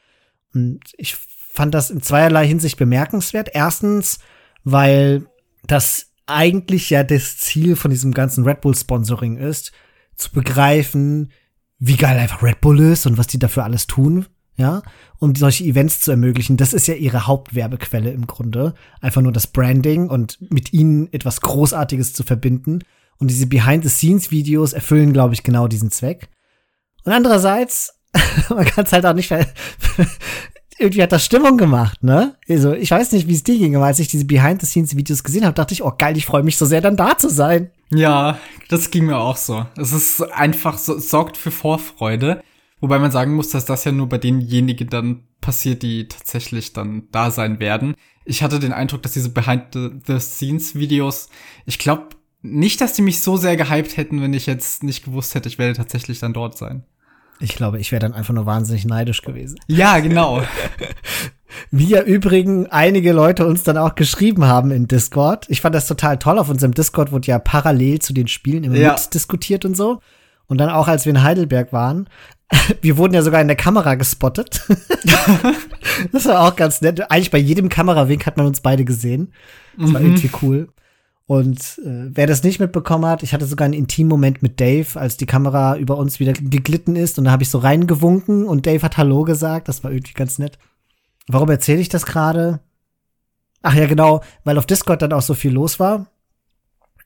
[0.54, 3.52] Und ich fand das in zweierlei Hinsicht bemerkenswert.
[3.54, 4.20] Erstens,
[4.66, 5.28] weil
[5.66, 9.72] das eigentlich ja das Ziel von diesem ganzen Red Bull Sponsoring ist,
[10.16, 11.32] zu begreifen,
[11.80, 14.82] wie geil einfach Red Bull ist und was die dafür alles tun, ja,
[15.20, 16.58] um solche Events zu ermöglichen.
[16.58, 18.74] Das ist ja ihre Hauptwerbequelle im Grunde.
[19.02, 22.80] Einfach nur das Branding und mit ihnen etwas Großartiges zu verbinden.
[23.18, 26.30] Und diese Behind-the-Scenes-Videos erfüllen, glaube ich, genau diesen Zweck.
[27.04, 28.00] Und andererseits,
[28.50, 29.32] man kann es halt auch nicht
[30.80, 32.36] irgendwie hat das Stimmung gemacht, ne?
[32.50, 35.54] Also, ich weiß nicht, wie es dir ging, aber als ich diese Behind-the-Scenes-Videos gesehen habe,
[35.54, 37.72] dachte ich, oh geil, ich freue mich so sehr, dann da zu sein.
[37.94, 39.66] Ja, das ging mir auch so.
[39.78, 42.44] Es ist einfach so, sorgt für Vorfreude.
[42.80, 47.08] Wobei man sagen muss, dass das ja nur bei denjenigen dann passiert, die tatsächlich dann
[47.12, 47.96] da sein werden.
[48.26, 51.30] Ich hatte den Eindruck, dass diese Behind-the-Scenes-Videos,
[51.66, 52.10] ich glaube
[52.42, 55.58] nicht, dass die mich so sehr gehypt hätten, wenn ich jetzt nicht gewusst hätte, ich
[55.58, 56.84] werde tatsächlich dann dort sein.
[57.40, 59.60] Ich glaube, ich wäre dann einfach nur wahnsinnig neidisch gewesen.
[59.68, 60.44] Ja, genau.
[61.72, 65.46] Wie ja übrigens einige Leute uns dann auch geschrieben haben in Discord.
[65.50, 66.40] Ich fand das total toll.
[66.40, 68.94] Auf unserem Discord wurde ja parallel zu den Spielen immer ja.
[68.94, 70.00] mitdiskutiert und so.
[70.48, 72.10] Und dann auch, als wir in Heidelberg waren,
[72.82, 74.68] wir wurden ja sogar in der Kamera gespottet.
[76.12, 77.12] das war auch ganz nett.
[77.12, 79.34] Eigentlich bei jedem Kamerawink hat man uns beide gesehen.
[79.78, 80.08] Das war mhm.
[80.08, 80.68] irgendwie cool.
[81.26, 85.00] Und äh, wer das nicht mitbekommen hat, ich hatte sogar einen intimen Moment mit Dave,
[85.00, 88.68] als die Kamera über uns wieder geglitten ist und da habe ich so reingewunken und
[88.68, 89.70] Dave hat Hallo gesagt.
[89.70, 90.58] Das war irgendwie ganz nett.
[91.28, 92.60] Warum erzähle ich das gerade?
[93.62, 96.08] Ach ja, genau, weil auf Discord dann auch so viel los war.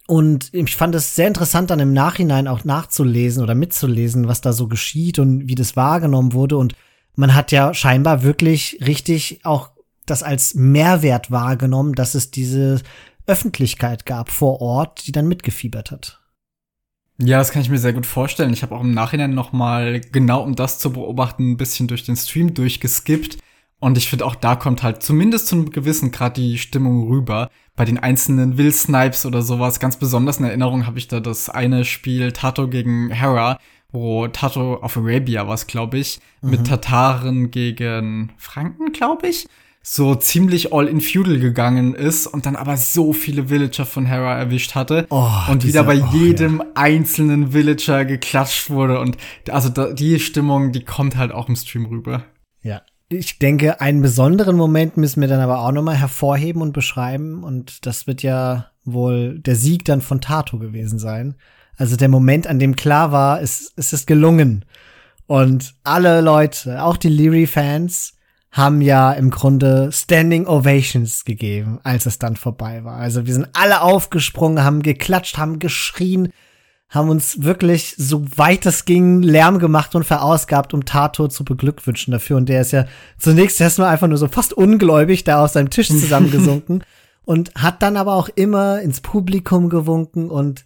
[0.08, 4.54] Und ich fand es sehr interessant, dann im Nachhinein auch nachzulesen oder mitzulesen, was da
[4.54, 6.58] so geschieht und wie das wahrgenommen wurde.
[6.58, 6.74] Und
[7.16, 9.72] man hat ja scheinbar wirklich richtig auch
[10.06, 12.82] das als Mehrwert wahrgenommen, dass es diese
[13.28, 16.22] Öffentlichkeit gab vor Ort, die dann mitgefiebert hat.
[17.20, 18.54] Ja, das kann ich mir sehr gut vorstellen.
[18.54, 22.06] Ich habe auch im Nachhinein noch mal genau um das zu beobachten ein bisschen durch
[22.06, 23.40] den Stream durchgeskippt
[23.80, 27.50] und ich finde auch da kommt halt zumindest zu einem gewissen Grad die Stimmung rüber.
[27.76, 31.50] Bei den einzelnen Will Snipes oder sowas ganz besonders in Erinnerung habe ich da das
[31.50, 33.60] eine Spiel Tato gegen Hera,
[33.92, 36.50] wo Tato of Arabia war glaube ich, mhm.
[36.50, 39.48] mit Tataren gegen Franken, glaube ich
[39.90, 44.38] so ziemlich all in feudal gegangen ist und dann aber so viele Villager von Hera
[44.38, 46.66] erwischt hatte oh, und dieser, wieder bei oh, jedem ja.
[46.76, 49.16] einzelnen Villager geklatscht wurde und
[49.50, 52.26] also da, die Stimmung, die kommt halt auch im Stream rüber.
[52.64, 52.82] Ja.
[53.10, 57.86] Ich denke, einen besonderen Moment müssen wir dann aber auch nochmal hervorheben und beschreiben und
[57.86, 61.36] das wird ja wohl der Sieg dann von Tato gewesen sein.
[61.78, 64.66] Also der Moment, an dem klar war, es, es ist gelungen.
[65.26, 68.14] Und alle Leute, auch die Leary-Fans,
[68.52, 72.96] haben ja im Grunde Standing Ovations gegeben, als es dann vorbei war.
[72.96, 76.34] Also wir sind alle aufgesprungen, haben geklatscht, haben geschrien,
[76.90, 82.12] haben uns wirklich, so weit es ging, Lärm gemacht und verausgabt, um Tato zu beglückwünschen
[82.12, 82.38] dafür.
[82.38, 82.86] Und der ist ja
[83.18, 86.84] zunächst erstmal einfach nur so fast ungläubig da aus seinem Tisch zusammengesunken
[87.26, 90.64] und hat dann aber auch immer ins Publikum gewunken und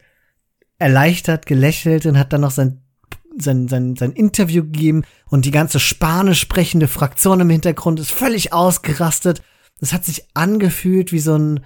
[0.78, 2.82] erleichtert gelächelt und hat dann noch sein
[3.38, 8.52] sein, sein, sein Interview gegeben und die ganze spanisch sprechende Fraktion im Hintergrund ist völlig
[8.52, 9.42] ausgerastet.
[9.80, 11.62] Es hat sich angefühlt wie so ein,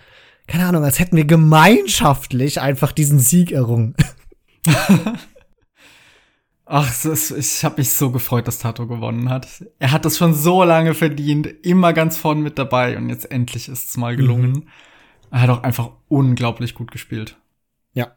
[0.47, 3.95] keine Ahnung, als hätten wir gemeinschaftlich einfach diesen Sieg errungen.
[6.67, 9.63] Ach, ist, ich habe mich so gefreut, dass Tato gewonnen hat.
[9.77, 13.69] Er hat das schon so lange verdient, immer ganz vorn mit dabei und jetzt endlich
[13.69, 14.51] ist es mal gelungen.
[14.51, 14.67] Mhm.
[15.29, 17.37] Er hat auch einfach unglaublich gut gespielt.
[17.93, 18.15] Ja.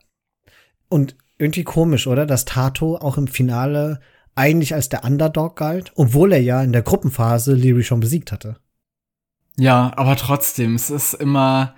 [0.88, 2.24] Und irgendwie komisch, oder?
[2.24, 4.00] Dass Tato auch im Finale
[4.34, 8.56] eigentlich als der Underdog galt, obwohl er ja in der Gruppenphase Leary schon besiegt hatte.
[9.58, 11.74] Ja, aber trotzdem, es ist immer,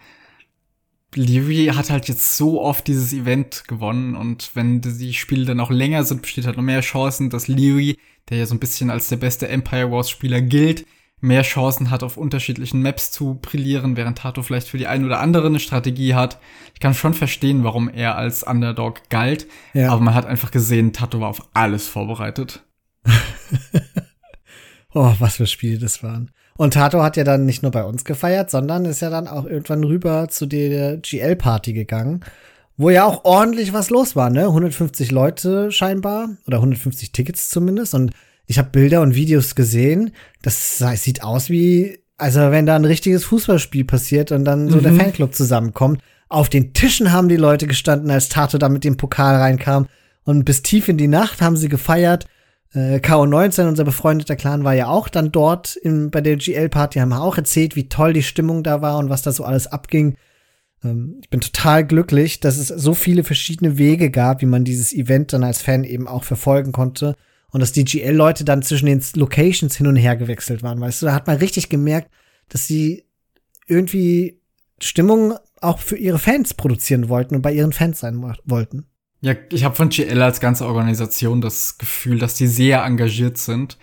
[1.14, 5.70] Leary hat halt jetzt so oft dieses Event gewonnen und wenn die Spiele dann auch
[5.70, 9.08] länger sind, besteht halt noch mehr Chancen, dass Leary, der ja so ein bisschen als
[9.08, 10.86] der beste Empire Wars Spieler gilt,
[11.20, 15.20] mehr Chancen hat, auf unterschiedlichen Maps zu brillieren, während Tato vielleicht für die eine oder
[15.20, 16.38] andere eine Strategie hat.
[16.74, 19.90] Ich kann schon verstehen, warum er als Underdog galt, ja.
[19.90, 22.64] aber man hat einfach gesehen, Tato war auf alles vorbereitet.
[24.94, 26.30] oh, was für Spiele das waren.
[26.60, 29.46] Und Tato hat ja dann nicht nur bei uns gefeiert, sondern ist ja dann auch
[29.46, 32.20] irgendwann rüber zu der GL-Party gegangen,
[32.76, 34.42] wo ja auch ordentlich was los war, ne?
[34.42, 38.10] 150 Leute scheinbar oder 150 Tickets zumindest und
[38.46, 40.10] ich habe Bilder und Videos gesehen.
[40.42, 44.82] Das sieht aus wie, also wenn da ein richtiges Fußballspiel passiert und dann so mhm.
[44.82, 46.02] der Fanclub zusammenkommt.
[46.28, 49.86] Auf den Tischen haben die Leute gestanden, als Tato da mit dem Pokal reinkam.
[50.24, 52.26] Und bis tief in die Nacht haben sie gefeiert.
[52.72, 57.12] Äh, KO19, unser befreundeter Clan, war ja auch dann dort in, bei der GL-Party, haben
[57.12, 60.16] auch erzählt, wie toll die Stimmung da war und was da so alles abging.
[60.84, 64.92] Ähm, ich bin total glücklich, dass es so viele verschiedene Wege gab, wie man dieses
[64.92, 67.16] Event dann als Fan eben auch verfolgen konnte
[67.50, 71.06] und dass die GL-Leute dann zwischen den Locations hin und her gewechselt waren, weißt du,
[71.06, 72.10] da hat man richtig gemerkt,
[72.48, 73.04] dass sie
[73.66, 74.40] irgendwie
[74.80, 78.86] Stimmung auch für ihre Fans produzieren wollten und bei ihren Fans sein wollten.
[79.22, 83.76] Ja, ich habe von GL als ganze Organisation das Gefühl, dass die sehr engagiert sind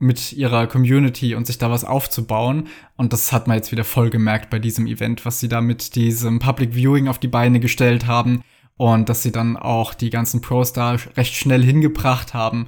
[0.00, 2.68] mit ihrer Community und sich da was aufzubauen.
[2.96, 5.94] Und das hat man jetzt wieder voll gemerkt bei diesem Event, was sie da mit
[5.94, 8.42] diesem Public Viewing auf die Beine gestellt haben
[8.76, 12.66] und dass sie dann auch die ganzen Pros da recht schnell hingebracht haben.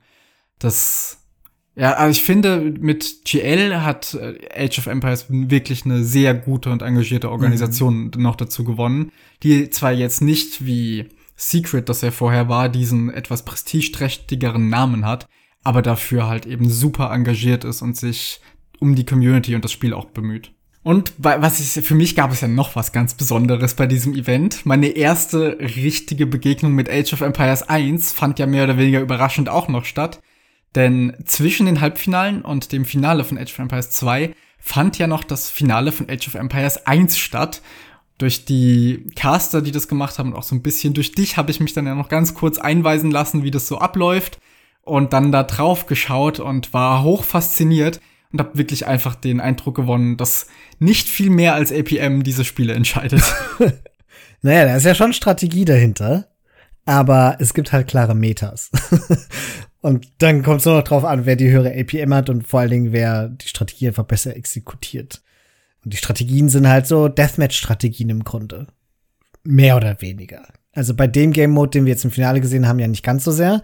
[0.59, 1.19] Das
[1.75, 6.71] ja, also ich finde, mit GL hat äh, Age of Empires wirklich eine sehr gute
[6.71, 8.23] und engagierte Organisation mhm.
[8.23, 9.11] noch dazu gewonnen,
[9.43, 15.27] die zwar jetzt nicht wie Secret, das er vorher war, diesen etwas prestigeträchtigeren Namen hat,
[15.65, 18.41] aber dafür halt eben super engagiert ist und sich
[18.79, 20.53] um die Community und das Spiel auch bemüht.
[20.85, 24.67] Und was ich, für mich gab es ja noch was ganz Besonderes bei diesem Event.
[24.67, 29.49] Meine erste richtige Begegnung mit Age of Empires 1 fand ja mehr oder weniger überraschend
[29.49, 30.21] auch noch statt.
[30.75, 35.23] Denn zwischen den Halbfinalen und dem Finale von Age of Empires 2 fand ja noch
[35.23, 37.63] das Finale von Age of Empires 1 statt.
[38.23, 41.51] Durch die Caster, die das gemacht haben und auch so ein bisschen durch dich habe
[41.51, 44.39] ich mich dann ja noch ganz kurz einweisen lassen, wie das so abläuft
[44.83, 47.99] und dann da drauf geschaut und war hoch fasziniert
[48.31, 50.47] und habe wirklich einfach den Eindruck gewonnen, dass
[50.79, 53.25] nicht viel mehr als APM diese Spiele entscheidet.
[54.43, 56.29] naja, da ist ja schon Strategie dahinter,
[56.85, 58.71] aber es gibt halt klare Metas.
[59.81, 62.61] Und dann kommt es nur noch drauf an, wer die höhere APM hat und vor
[62.61, 65.23] allen Dingen, wer die Strategie einfach besser exekutiert.
[65.85, 68.67] Und die Strategien sind halt so Deathmatch-Strategien im Grunde.
[69.45, 70.43] Mehr oder weniger.
[70.73, 73.25] Also bei dem Game Mode, den wir jetzt im Finale gesehen haben, ja nicht ganz
[73.25, 73.63] so sehr.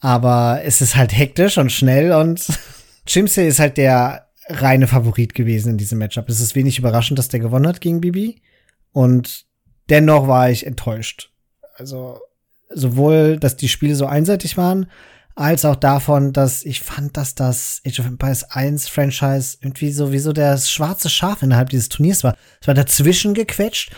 [0.00, 2.46] Aber es ist halt hektisch und schnell und
[3.06, 6.28] Chimsey ist halt der reine Favorit gewesen in diesem Matchup.
[6.28, 8.42] Es ist wenig überraschend, dass der gewonnen hat gegen Bibi.
[8.92, 9.46] Und
[9.88, 11.30] dennoch war ich enttäuscht.
[11.76, 12.18] Also
[12.70, 14.86] sowohl, dass die Spiele so einseitig waren,
[15.40, 20.34] als auch davon, dass ich fand, dass das Age of Empires 1 Franchise irgendwie sowieso
[20.34, 22.36] das schwarze Schaf innerhalb dieses Turniers war.
[22.60, 23.90] Es war dazwischen gequetscht.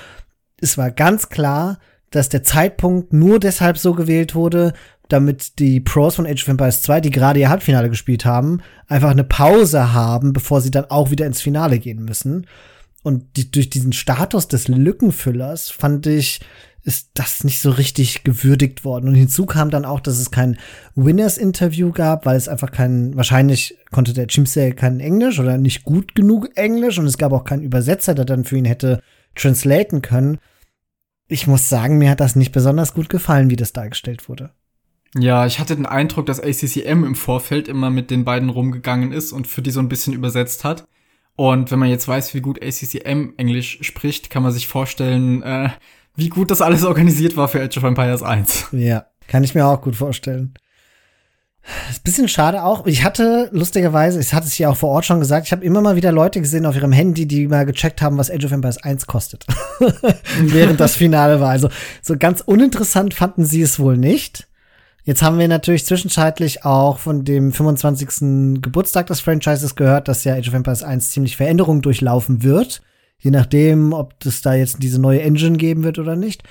[0.61, 4.73] Es war ganz klar, dass der Zeitpunkt nur deshalb so gewählt wurde,
[5.09, 9.11] damit die Pros von Age of Empires 2, die gerade ihr Halbfinale gespielt haben, einfach
[9.11, 12.47] eine Pause haben, bevor sie dann auch wieder ins Finale gehen müssen.
[13.03, 16.41] Und die, durch diesen Status des Lückenfüllers fand ich,
[16.85, 19.09] ist das nicht so richtig gewürdigt worden.
[19.09, 20.59] Und hinzu kam dann auch, dass es kein
[20.97, 26.15] Winners-Interview gab, weil es einfach kein, wahrscheinlich konnte der Chimsey kein Englisch oder nicht gut
[26.15, 29.01] genug Englisch und es gab auch keinen Übersetzer, der dann für ihn hätte
[29.37, 30.39] translaten können.
[31.29, 34.51] Ich muss sagen, mir hat das nicht besonders gut gefallen, wie das dargestellt wurde.
[35.17, 39.33] Ja, ich hatte den Eindruck, dass ACCM im Vorfeld immer mit den beiden rumgegangen ist
[39.33, 40.89] und für die so ein bisschen übersetzt hat.
[41.37, 45.71] Und wenn man jetzt weiß, wie gut ACCM Englisch spricht, kann man sich vorstellen, äh,
[46.17, 48.69] wie gut das alles organisiert war für Age of Empires 1.
[48.73, 50.55] Ja, kann ich mir auch gut vorstellen.
[51.91, 52.87] Ist ein bisschen schade auch.
[52.87, 55.81] Ich hatte lustigerweise, ich hatte es ja auch vor Ort schon gesagt, ich habe immer
[55.81, 58.83] mal wieder Leute gesehen auf ihrem Handy, die mal gecheckt haben, was Age of Empires
[58.83, 59.47] 1 kostet.
[60.41, 61.51] Während das Finale war.
[61.51, 61.69] Also
[62.03, 64.49] so ganz uninteressant fanden sie es wohl nicht.
[65.05, 68.61] Jetzt haben wir natürlich zwischenzeitlich auch von dem 25.
[68.61, 72.83] Geburtstag des Franchises gehört, dass ja Age of Empires 1 ziemlich Veränderungen durchlaufen wird.
[73.23, 76.43] Je nachdem, ob es da jetzt diese neue Engine geben wird oder nicht.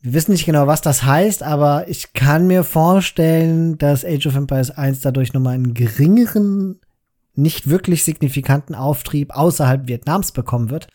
[0.00, 4.36] Wir wissen nicht genau, was das heißt, aber ich kann mir vorstellen, dass Age of
[4.36, 6.80] Empires 1 dadurch nochmal einen geringeren,
[7.34, 10.86] nicht wirklich signifikanten Auftrieb außerhalb Vietnams bekommen wird.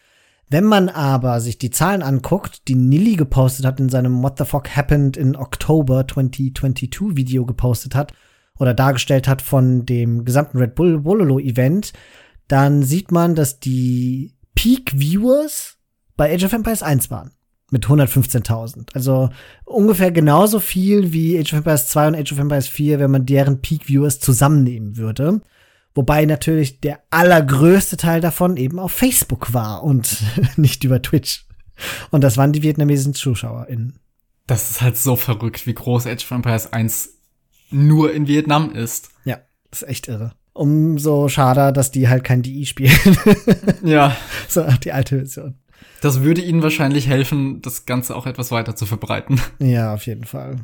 [0.50, 4.46] Wenn man aber sich die Zahlen anguckt, die Nilly gepostet hat in seinem What the
[4.46, 8.14] Fuck Happened in October 2022 Video gepostet hat
[8.58, 11.92] oder dargestellt hat von dem gesamten Red Bull Wololo Event,
[12.48, 15.78] dann sieht man, dass die Peak Viewers
[16.16, 17.32] bei Age of Empires 1 waren.
[17.72, 18.94] mit 115.000.
[18.94, 19.30] Also
[19.66, 23.26] ungefähr genauso viel wie Age of Empires 2 und Age of Empires 4, wenn man
[23.26, 25.42] deren Peak Viewers zusammennehmen würde.
[25.96, 30.18] Wobei natürlich der allergrößte Teil davon eben auf Facebook war und
[30.56, 31.48] nicht über Twitch.
[32.12, 33.98] Und das waren die vietnamesischen ZuschauerInnen.
[34.46, 37.10] Das ist halt so verrückt, wie groß Age of Empires 1
[37.72, 39.10] nur in Vietnam ist.
[39.26, 39.40] Ja,
[39.72, 40.34] ist echt irre.
[40.54, 43.18] Umso schade, dass die halt kein DI spielen.
[43.84, 44.16] ja.
[44.48, 45.56] So, die alte Version.
[46.02, 49.42] Das würde ihnen wahrscheinlich helfen, das Ganze auch etwas weiter zu verbreiten.
[49.60, 50.58] Ja, auf jeden Fall.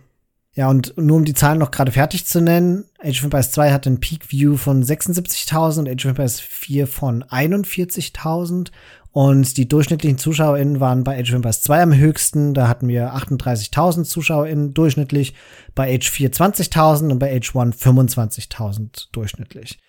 [0.54, 3.72] Ja, und nur um die Zahlen noch gerade fertig zu nennen, Age of Empires 2
[3.72, 8.72] hat einen Peak View von 76.000 und Age of Empires 4 von 41.000
[9.12, 12.54] und die durchschnittlichen ZuschauerInnen waren bei Age of Empires 2 am höchsten.
[12.54, 15.34] Da hatten wir 38.000 ZuschauerInnen durchschnittlich,
[15.74, 19.80] bei Age 4 20.000 und bei Age 1 25.000 durchschnittlich.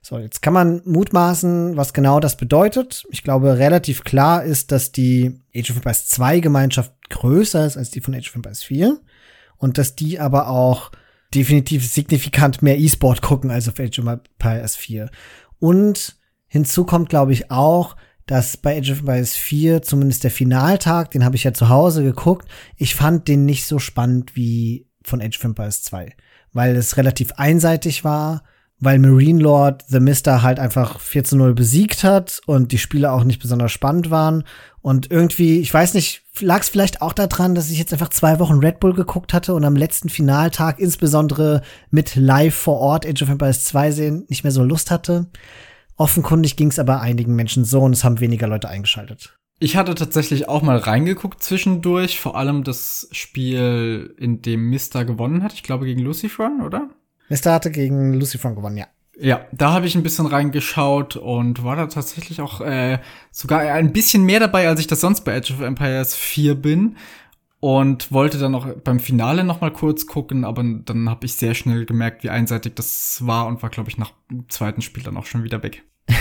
[0.00, 3.04] So, jetzt kann man mutmaßen, was genau das bedeutet.
[3.10, 7.90] Ich glaube, relativ klar ist, dass die Age of Empires 2 Gemeinschaft größer ist als
[7.90, 9.00] die von Age of Empires 4
[9.56, 10.92] und dass die aber auch
[11.34, 15.10] definitiv signifikant mehr E-Sport gucken als auf Age of Empires 4.
[15.58, 17.96] Und hinzu kommt, glaube ich, auch,
[18.28, 22.04] dass bei Age of Empires 4 zumindest der Finaltag, den habe ich ja zu Hause
[22.04, 26.14] geguckt, ich fand den nicht so spannend wie von Age of Empires 2,
[26.52, 28.42] weil es relativ einseitig war
[28.80, 33.12] weil Marine Lord The Mister halt einfach 4 zu 0 besiegt hat und die Spiele
[33.12, 34.44] auch nicht besonders spannend waren.
[34.80, 38.38] Und irgendwie, ich weiß nicht, lag es vielleicht auch daran, dass ich jetzt einfach zwei
[38.38, 43.22] Wochen Red Bull geguckt hatte und am letzten Finaltag, insbesondere mit live vor Ort Age
[43.22, 45.26] of Empires 2 sehen, nicht mehr so Lust hatte.
[45.98, 49.36] Offenkundig ging es aber einigen Menschen so und es haben weniger Leute eingeschaltet.
[49.58, 55.42] Ich hatte tatsächlich auch mal reingeguckt zwischendurch, vor allem das Spiel, in dem Mister gewonnen
[55.42, 55.52] hat.
[55.52, 56.88] Ich glaube gegen Lucifer, oder?
[57.28, 58.86] Mister hatte gegen Lucy Frank gewonnen, ja.
[59.20, 63.00] Ja, da habe ich ein bisschen reingeschaut und war da tatsächlich auch äh,
[63.32, 66.96] sogar ein bisschen mehr dabei, als ich das sonst bei Edge of Empires 4 bin.
[67.60, 71.54] Und wollte dann noch beim Finale noch mal kurz gucken, aber dann habe ich sehr
[71.54, 75.16] schnell gemerkt, wie einseitig das war und war, glaube ich, nach dem zweiten Spiel dann
[75.16, 75.82] auch schon wieder weg.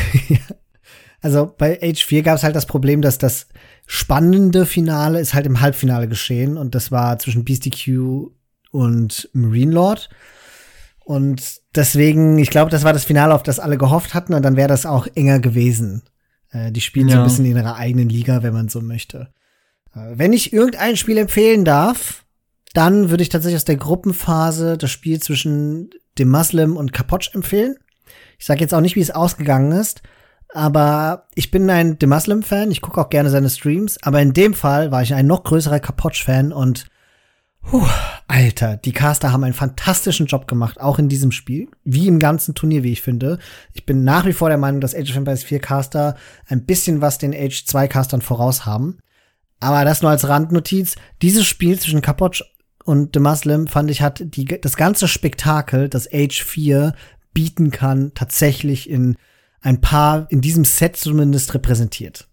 [1.22, 3.48] Also bei Age 4 gab es halt das Problem, dass das
[3.88, 8.32] spannende Finale ist halt im Halbfinale geschehen und das war zwischen Beastie Q
[8.72, 10.10] und Marine Lord.
[11.04, 14.58] Und deswegen, ich glaube, das war das Finale, auf das alle gehofft hatten, und dann
[14.58, 16.04] wäre das auch enger gewesen.
[16.52, 17.16] Äh, die spielen ja.
[17.16, 19.34] so ein bisschen in ihrer eigenen Liga, wenn man so möchte.
[19.98, 22.26] Äh, wenn ich irgendein Spiel empfehlen darf,
[22.74, 27.76] dann würde ich tatsächlich aus der Gruppenphase das Spiel zwischen dem Muslim und Kapotsch empfehlen.
[28.38, 30.02] Ich sage jetzt auch nicht, wie es ausgegangen ist,
[30.54, 34.54] aber ich bin ein The Muslim-Fan, ich gucke auch gerne seine Streams, aber in dem
[34.54, 36.86] Fall war ich ein noch größerer Kapotsch-Fan und
[37.62, 37.86] Puh,
[38.30, 42.56] Alter, die Caster haben einen fantastischen Job gemacht, auch in diesem Spiel, wie im ganzen
[42.56, 43.40] Turnier, wie ich finde.
[43.74, 46.16] Ich bin nach wie vor der Meinung, dass Age of Empires 4 Caster
[46.48, 49.00] ein bisschen was den Age 2 Castern voraus haben.
[49.60, 50.96] Aber das nur als Randnotiz.
[51.22, 52.44] Dieses Spiel zwischen Kapotsch
[52.84, 56.94] und The Muslim fand ich hat die, das ganze Spektakel, das Age 4
[57.34, 59.18] bieten kann, tatsächlich in
[59.62, 62.28] ein paar, in diesem Set zumindest repräsentiert.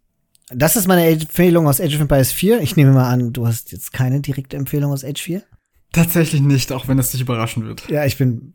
[0.50, 2.60] Das ist meine Empfehlung aus Age of Empires 4.
[2.60, 5.42] Ich nehme mal an, du hast jetzt keine direkte Empfehlung aus Age 4?
[5.92, 7.88] Tatsächlich nicht, auch wenn es dich überraschen wird.
[7.88, 8.54] Ja, ich bin,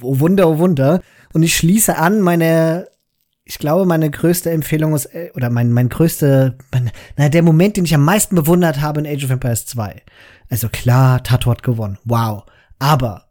[0.00, 1.02] oh Wunder, oh Wunder.
[1.32, 2.88] Und ich schließe an meine,
[3.44, 7.84] ich glaube, meine größte Empfehlung aus, oder mein, mein größte, mein, na, der Moment, den
[7.84, 10.02] ich am meisten bewundert habe in Age of Empires 2.
[10.48, 11.98] Also klar, Tato hat gewonnen.
[12.04, 12.44] Wow.
[12.78, 13.30] Aber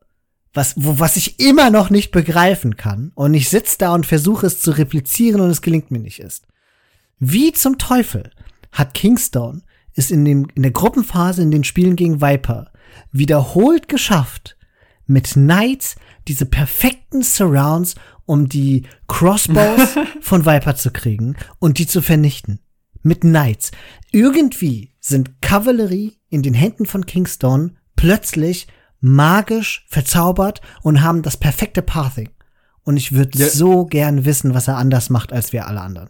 [0.54, 4.48] was, wo, was ich immer noch nicht begreifen kann, und ich sitze da und versuche
[4.48, 6.46] es zu replizieren und es gelingt mir nicht ist.
[7.20, 8.32] Wie zum Teufel
[8.72, 9.62] hat Kingstone
[9.96, 12.72] es in, dem, in der Gruppenphase in den Spielen gegen Viper
[13.12, 14.58] wiederholt geschafft,
[15.12, 15.96] mit Knights
[16.28, 17.96] diese perfekten Surrounds,
[18.26, 22.60] um die Crossbows von Viper zu kriegen und die zu vernichten.
[23.04, 23.72] Mit Knights.
[24.12, 28.68] Irgendwie sind Kavallerie in den Händen von Kingstone plötzlich
[29.00, 32.30] magisch verzaubert und haben das perfekte Pathing.
[32.84, 33.50] Und ich würde ja.
[33.50, 36.10] so gern wissen, was er anders macht als wir alle anderen.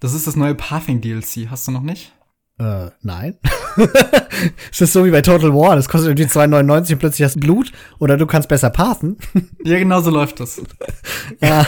[0.00, 1.48] Das ist das neue Pathing DLC.
[1.50, 2.12] Hast du noch nicht?
[2.58, 3.36] Äh, nein.
[4.70, 5.76] ist das so wie bei Total War?
[5.76, 9.18] Das kostet irgendwie 2,99 und plötzlich hast du Blut oder du kannst besser pathen.
[9.64, 10.62] ja, genau so läuft das.
[11.40, 11.66] ja.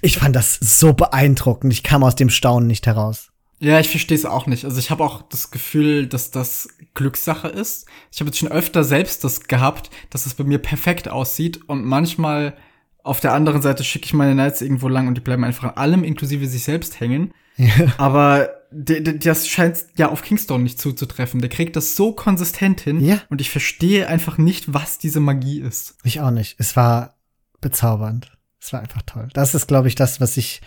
[0.00, 1.72] Ich fand das so beeindruckend.
[1.72, 3.30] Ich kam aus dem Staunen nicht heraus.
[3.58, 4.66] Ja, ich verstehe es auch nicht.
[4.66, 7.86] Also ich habe auch das Gefühl, dass das Glückssache ist.
[8.12, 11.84] Ich habe jetzt schon öfter selbst das gehabt, dass es bei mir perfekt aussieht und
[11.84, 12.54] manchmal
[13.02, 15.76] auf der anderen Seite schicke ich meine Knights irgendwo lang und die bleiben einfach an
[15.76, 17.32] allem inklusive sich selbst hängen.
[17.56, 17.94] Ja.
[17.96, 21.40] Aber das scheint ja auf Kingstone nicht zuzutreffen.
[21.40, 23.20] Der kriegt das so konsistent hin ja.
[23.28, 25.96] und ich verstehe einfach nicht, was diese Magie ist.
[26.04, 26.56] Ich auch nicht.
[26.58, 27.16] Es war
[27.60, 28.32] bezaubernd.
[28.60, 29.28] Es war einfach toll.
[29.32, 30.60] Das ist, glaube ich, das, was ich,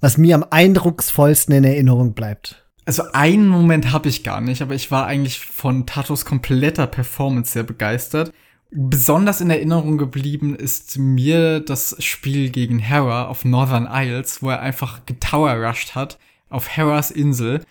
[0.00, 2.66] was mir am eindrucksvollsten in Erinnerung bleibt.
[2.84, 7.52] Also einen Moment habe ich gar nicht, aber ich war eigentlich von Tatos kompletter Performance
[7.52, 8.32] sehr begeistert.
[8.70, 14.60] Besonders in Erinnerung geblieben ist mir das Spiel gegen Hera auf Northern Isles, wo er
[14.60, 17.64] einfach getower rushed hat auf Heras Insel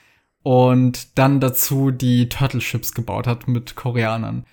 [0.44, 4.46] und dann dazu die Turtle Ships gebaut hat mit Koreanern.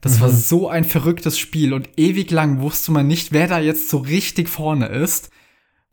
[0.00, 0.20] Das mhm.
[0.22, 3.98] war so ein verrücktes Spiel und ewig lang wusste man nicht, wer da jetzt so
[3.98, 5.30] richtig vorne ist,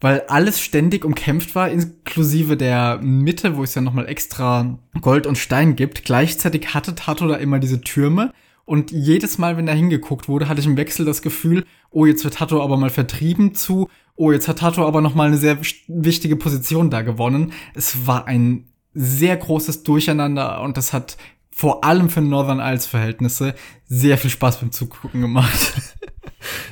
[0.01, 5.37] weil alles ständig umkämpft war, inklusive der Mitte, wo es ja nochmal extra Gold und
[5.37, 6.05] Stein gibt.
[6.05, 8.33] Gleichzeitig hatte Tato da immer diese Türme
[8.69, 12.23] und jedes Mal, wenn da hingeguckt wurde, hatte ich im Wechsel das Gefühl, oh, jetzt
[12.23, 13.89] wird Tato aber mal vertrieben zu,
[14.19, 15.57] oh, jetzt hat Tato aber nochmal eine sehr
[15.87, 17.53] wichtige Position da gewonnen.
[17.73, 21.17] Es war ein sehr großes Durcheinander und das hat
[21.49, 23.55] vor allem für Northern Isles Verhältnisse
[23.85, 25.73] sehr viel Spaß beim Zugucken gemacht.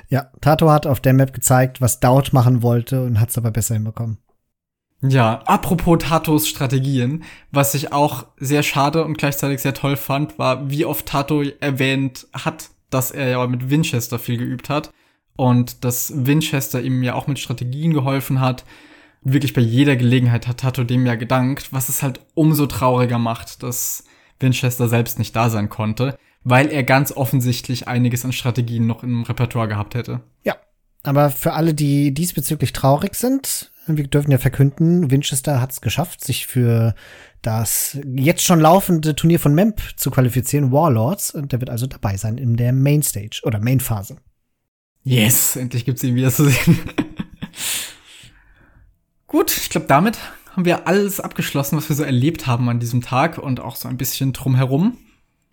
[0.09, 3.51] Ja, Tato hat auf der Map gezeigt, was Doubt machen wollte und hat es aber
[3.51, 4.17] besser hinbekommen.
[5.01, 10.69] Ja, apropos Tatos Strategien, was ich auch sehr schade und gleichzeitig sehr toll fand, war,
[10.69, 14.93] wie oft Tato erwähnt hat, dass er ja mit Winchester viel geübt hat
[15.37, 18.65] und dass Winchester ihm ja auch mit Strategien geholfen hat
[19.33, 23.63] wirklich bei jeder Gelegenheit hat Tato dem ja gedankt, was es halt umso trauriger macht,
[23.63, 24.03] dass
[24.39, 29.23] Winchester selbst nicht da sein konnte, weil er ganz offensichtlich einiges an Strategien noch im
[29.23, 30.21] Repertoire gehabt hätte.
[30.43, 30.55] Ja,
[31.03, 36.23] aber für alle, die diesbezüglich traurig sind, wir dürfen ja verkünden, Winchester hat es geschafft,
[36.23, 36.93] sich für
[37.41, 42.17] das jetzt schon laufende Turnier von Memp zu qualifizieren, Warlords, und der wird also dabei
[42.17, 44.17] sein in der Mainstage oder Mainphase.
[45.07, 46.79] Yes, endlich gibt's ihn wieder zu sehen.
[49.27, 50.17] Gut, ich glaube, damit
[50.53, 53.87] haben wir alles abgeschlossen, was wir so erlebt haben an diesem Tag und auch so
[53.87, 54.97] ein bisschen drumherum.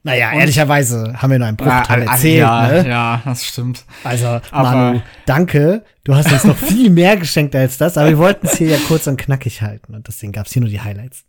[0.03, 2.41] Naja, und ehrlicherweise haben wir nur einen Bruchteil ah, erzählt.
[2.41, 2.89] Ja, ne?
[2.89, 3.85] ja, das stimmt.
[4.03, 5.85] Also, aber Manu, danke.
[6.03, 8.79] Du hast uns noch viel mehr geschenkt als das, aber wir wollten es hier ja
[8.89, 11.27] kurz und knackig halten und deswegen gab es hier nur die Highlights.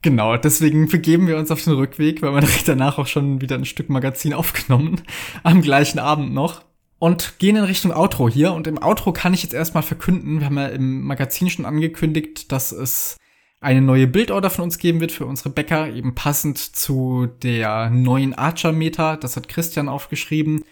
[0.00, 3.56] Genau, deswegen begeben wir uns auf den Rückweg, weil wir direkt danach auch schon wieder
[3.56, 5.02] ein Stück Magazin aufgenommen,
[5.42, 6.64] am gleichen Abend noch
[6.98, 8.52] und gehen in Richtung Outro hier.
[8.52, 12.50] Und im Outro kann ich jetzt erstmal verkünden, wir haben ja im Magazin schon angekündigt,
[12.52, 13.16] dass es
[13.60, 18.34] eine neue Bildorder von uns geben wird für unsere Bäcker, eben passend zu der neuen
[18.34, 19.16] Archer-Meter.
[19.16, 20.62] Das hat Christian aufgeschrieben.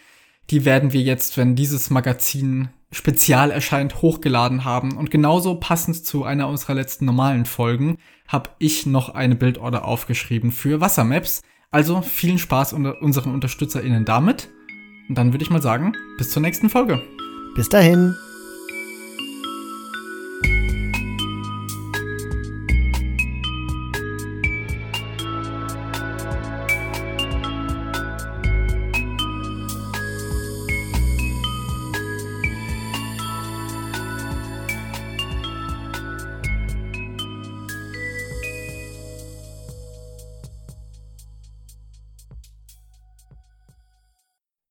[0.50, 4.96] Die werden wir jetzt, wenn dieses Magazin spezial erscheint, hochgeladen haben.
[4.96, 7.98] Und genauso passend zu einer unserer letzten normalen Folgen
[8.28, 11.42] habe ich noch eine Bildorder aufgeschrieben für Wassermaps.
[11.70, 14.50] Also vielen Spaß unter unseren UnterstützerInnen damit.
[15.08, 17.02] Und dann würde ich mal sagen, bis zur nächsten Folge.
[17.54, 18.14] Bis dahin.